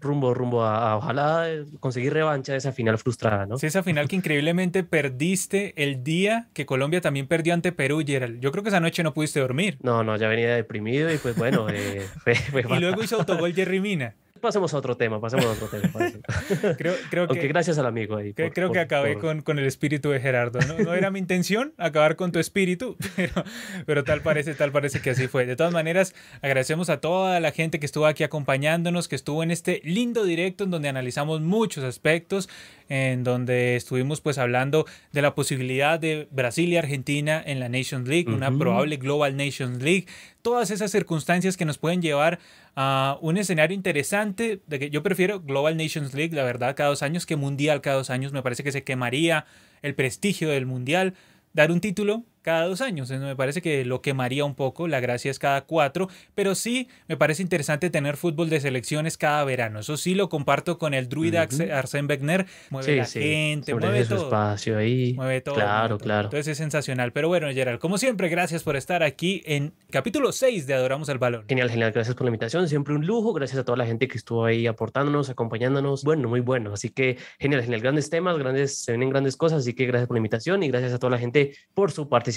[0.00, 1.46] rumbo, rumbo a, ojalá
[1.80, 3.58] conseguir revancha de esa final frustrada, ¿no?
[3.58, 8.40] Sí, esa final que increíblemente perdiste el día que Colombia también perdió ante Perú, Gerald.
[8.40, 9.78] Yo creo que esa noche no pudiste dormir.
[9.82, 11.68] No, no, ya venía deprimido y pues bueno.
[11.70, 12.06] Eh,
[12.70, 14.14] y luego hizo autogol Jerry Mina.
[14.40, 15.92] Pasemos a otro tema, pasemos a otro tema.
[16.78, 18.32] creo, creo que, gracias al amigo ahí.
[18.32, 20.58] creo que acabé con, con, el espíritu de Gerardo.
[20.66, 20.78] ¿no?
[20.78, 23.44] no era mi intención acabar con tu espíritu, pero,
[23.86, 25.46] pero tal parece, tal parece que así fue.
[25.46, 29.50] De todas maneras, agradecemos a toda la gente que estuvo aquí acompañándonos, que estuvo en
[29.50, 32.48] este lindo directo en donde analizamos muchos aspectos,
[32.88, 38.08] en donde estuvimos pues hablando de la posibilidad de Brasil y Argentina en la Nations
[38.08, 40.06] League, una probable Global Nations League,
[40.42, 42.38] todas esas circunstancias que nos pueden llevar
[42.76, 47.02] a un escenario interesante de que yo prefiero Global Nations League, la verdad, cada dos
[47.02, 48.32] años que Mundial cada dos años.
[48.32, 49.46] Me parece que se quemaría
[49.82, 51.14] el prestigio del Mundial.
[51.52, 53.10] Dar un título cada dos años.
[53.10, 57.16] Me parece que lo quemaría un poco, la gracia es cada cuatro, pero sí me
[57.16, 59.80] parece interesante tener fútbol de selecciones cada verano.
[59.80, 62.46] Eso sí lo comparto con el druida Arsène Wenger.
[62.70, 64.24] Mueve la gente, mueve todo.
[64.24, 65.14] espacio ahí.
[65.14, 65.54] Mueve todo.
[65.54, 66.26] Claro, claro.
[66.26, 67.12] Entonces es sensacional.
[67.12, 71.18] Pero bueno, Gerald, como siempre, gracias por estar aquí en capítulo 6 de Adoramos el
[71.18, 71.44] Balón.
[71.48, 71.92] Genial, genial.
[71.92, 72.68] Gracias por la invitación.
[72.68, 73.32] Siempre un lujo.
[73.32, 76.04] Gracias a toda la gente que estuvo ahí aportándonos, acompañándonos.
[76.04, 76.72] Bueno, muy bueno.
[76.72, 77.80] Así que genial, genial.
[77.80, 79.60] Grandes temas, grandes, se vienen grandes cosas.
[79.60, 82.29] Así que gracias por la invitación y gracias a toda la gente por su participación.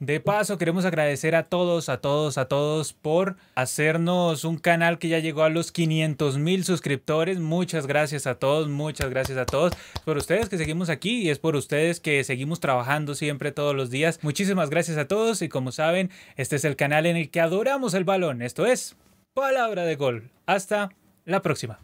[0.00, 5.08] De paso, queremos agradecer a todos, a todos, a todos por hacernos un canal que
[5.08, 7.38] ya llegó a los 500 mil suscriptores.
[7.38, 9.72] Muchas gracias a todos, muchas gracias a todos.
[10.04, 13.90] por ustedes que seguimos aquí y es por ustedes que seguimos trabajando siempre todos los
[13.90, 14.20] días.
[14.22, 17.94] Muchísimas gracias a todos y como saben, este es el canal en el que adoramos
[17.94, 18.42] el balón.
[18.42, 18.96] Esto es
[19.34, 20.30] Palabra de Gol.
[20.46, 20.90] Hasta
[21.24, 21.78] la próxima.